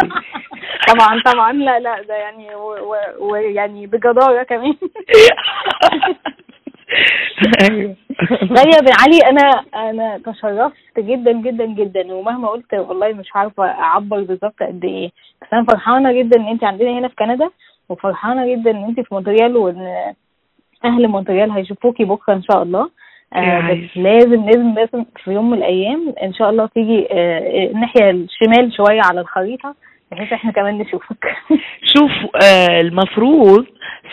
طبعا 0.88 1.22
طبعا. 1.34 1.54
لا 1.54 1.80
لا 1.80 2.02
ده 2.02 2.14
يعني 2.16 2.48
ويعني 3.20 3.88
بجدارة 3.88 4.44
كمان. 4.44 4.74
أيوه. 7.62 7.96
غالية 8.58 8.80
بن 8.82 8.92
علي 9.02 9.20
أنا 9.32 9.64
أنا 9.90 10.18
تشرفت 10.26 11.00
جدا 11.00 11.32
جدا 11.32 11.66
جدا. 11.66 12.14
ومهما 12.14 12.48
قلت 12.48 12.74
والله 12.74 13.14
مش 13.14 13.30
عارفة 13.36 13.64
أعبر 13.64 14.22
بالظبط 14.22 14.64
قد 14.64 14.86
إيه. 14.86 15.10
بس 15.42 15.48
أنا 15.54 15.66
فرحانة 15.66 16.12
جدا 16.14 16.40
إن 16.40 16.48
انت 16.48 16.64
عندنا 16.64 17.00
هنا 17.00 17.08
في 17.08 17.16
كندا 17.16 17.50
وفرحانة 17.90 18.56
جدا 18.56 18.72
إن 18.72 18.84
انت 18.84 19.00
في 19.00 19.08
مونتريال 19.16 19.58
وإن 19.58 20.14
أهل 20.86 21.08
مونتريال 21.08 21.52
هيشوفوكي 21.52 22.06
بكرة 22.06 22.34
إن 22.34 22.44
شاء 22.44 22.64
الله. 22.64 22.90
آه 23.36 23.72
بس 23.72 23.98
لازم 23.98 24.46
لازم 24.46 24.74
لازم 24.76 25.06
في 25.24 25.32
يوم 25.32 25.50
من 25.52 25.58
الأيام 25.58 26.14
إن 26.24 26.34
شاء 26.34 26.50
الله 26.50 26.66
تيجي 26.66 27.08
آه 27.12 27.72
الناحية 27.72 28.12
الشمال 28.12 28.74
شوية 28.74 29.02
على 29.04 29.22
الخريطة 29.22 29.76
بحيث 30.12 30.34
إحنا 30.34 30.52
كمان 30.52 30.78
نشوفك 30.78 31.26
شوف 31.96 32.12
آه 32.44 32.82
المفروض 32.82 33.66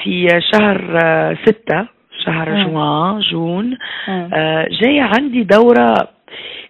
في 0.03 0.29
شهر 0.53 0.99
آه 1.05 1.37
ستة 1.47 1.87
شهر 2.27 2.51
مم. 2.51 2.65
جوان 2.65 3.21
June. 3.21 3.77
آه 4.09 4.69
جاية 4.83 5.03
عندي 5.03 5.43
دورة 5.43 5.95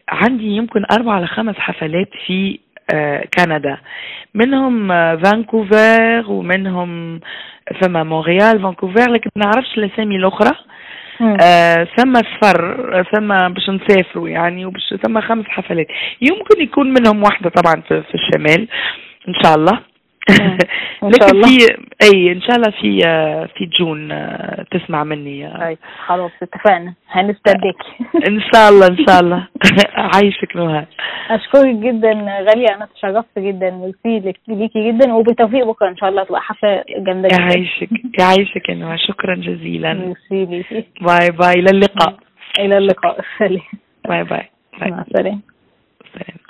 عندي 0.09 0.47
يمكن 0.57 0.83
أربع 0.93 1.21
لخمس 1.21 1.55
حفلات 1.57 2.09
في 2.27 2.59
آه 2.95 3.25
كندا 3.39 3.79
منهم 4.35 4.93
آه 4.93 5.17
فانكوفر 5.17 6.25
ومنهم 6.33 7.21
ثم 7.81 8.07
مونريال 8.07 8.63
فانكوفر 8.63 9.11
لكن 9.11 9.31
ما 9.37 9.45
نعرفش 9.45 9.79
الأسامي 9.79 10.17
الأخرى 10.17 10.51
مم. 10.51 10.75
آه 11.21 11.87
ثم 11.97 12.15
سفر 12.15 13.05
ثم 13.15 13.29
باش 13.29 13.71
نسافروا 13.71 14.29
يعني 14.29 14.67
وباش 14.67 14.95
ثم 15.07 15.21
خمس 15.21 15.45
حفلات. 15.49 15.87
يمكن 16.21 16.63
يكون 16.63 16.87
منهم 17.01 17.23
واحدة 17.23 17.51
طبعا 17.51 17.83
في, 17.89 18.03
في 18.03 18.15
الشمال 18.15 18.69
إن 19.29 19.35
شاء 19.45 19.55
الله. 19.55 19.81
لكن 21.03 21.37
الله. 21.37 21.49
في 21.49 21.77
أي 22.03 22.33
إن 22.33 22.41
شاء 22.41 22.57
الله 22.57 22.71
في 22.71 23.01
آه، 23.07 23.49
في 23.57 23.67
June 23.67 24.13
آه، 24.13 24.67
تسمع 24.71 25.05
مني 25.05 25.47
آه. 25.47 25.59
طيب 25.61 25.79
خلاص 26.07 26.31
اتفقنا. 26.43 26.95
هنستناك. 27.11 27.75
إن 28.29 28.41
شاء 28.53 28.69
الله 28.71 28.87
إن 28.87 29.07
شاء 29.09 29.21
الله. 29.21 29.49
عايشك 30.15 30.57
نهى. 30.57 30.87
أشكرك 31.31 31.75
جدا 31.75 32.13
غالية. 32.49 32.77
أنا 32.77 32.89
تشرفت 32.95 33.39
جدا 33.39 33.71
ميرسي 33.71 34.33
ليكي 34.49 34.93
جدا. 34.93 35.13
وبالتوفيق 35.15 35.67
بكرة 35.67 35.89
إن 35.89 35.97
شاء 35.97 36.09
الله 36.09 36.25
تبقى 36.25 36.41
حفلة 36.41 36.85
جامدة 36.99 37.29
جدا. 37.29 37.43
يعيشك 37.43 37.89
يعيشك 38.21 38.69
يا 38.69 38.75
نهى. 38.75 38.99
شكرا 38.99 39.35
جزيلا. 39.35 39.93
ميرسي 40.31 40.45
ليكي 40.57 40.85
bye 41.01 41.31
bye. 41.31 41.53
إلى 41.53 41.71
اللقاء. 41.71 42.17
إلى 42.59 42.79
اللقاء. 42.79 43.21
سلام. 43.39 43.61
باي. 44.09 44.25
باي. 44.25 44.49
مع 44.91 45.05
السلامة. 45.09 45.41
سلام. 46.15 46.48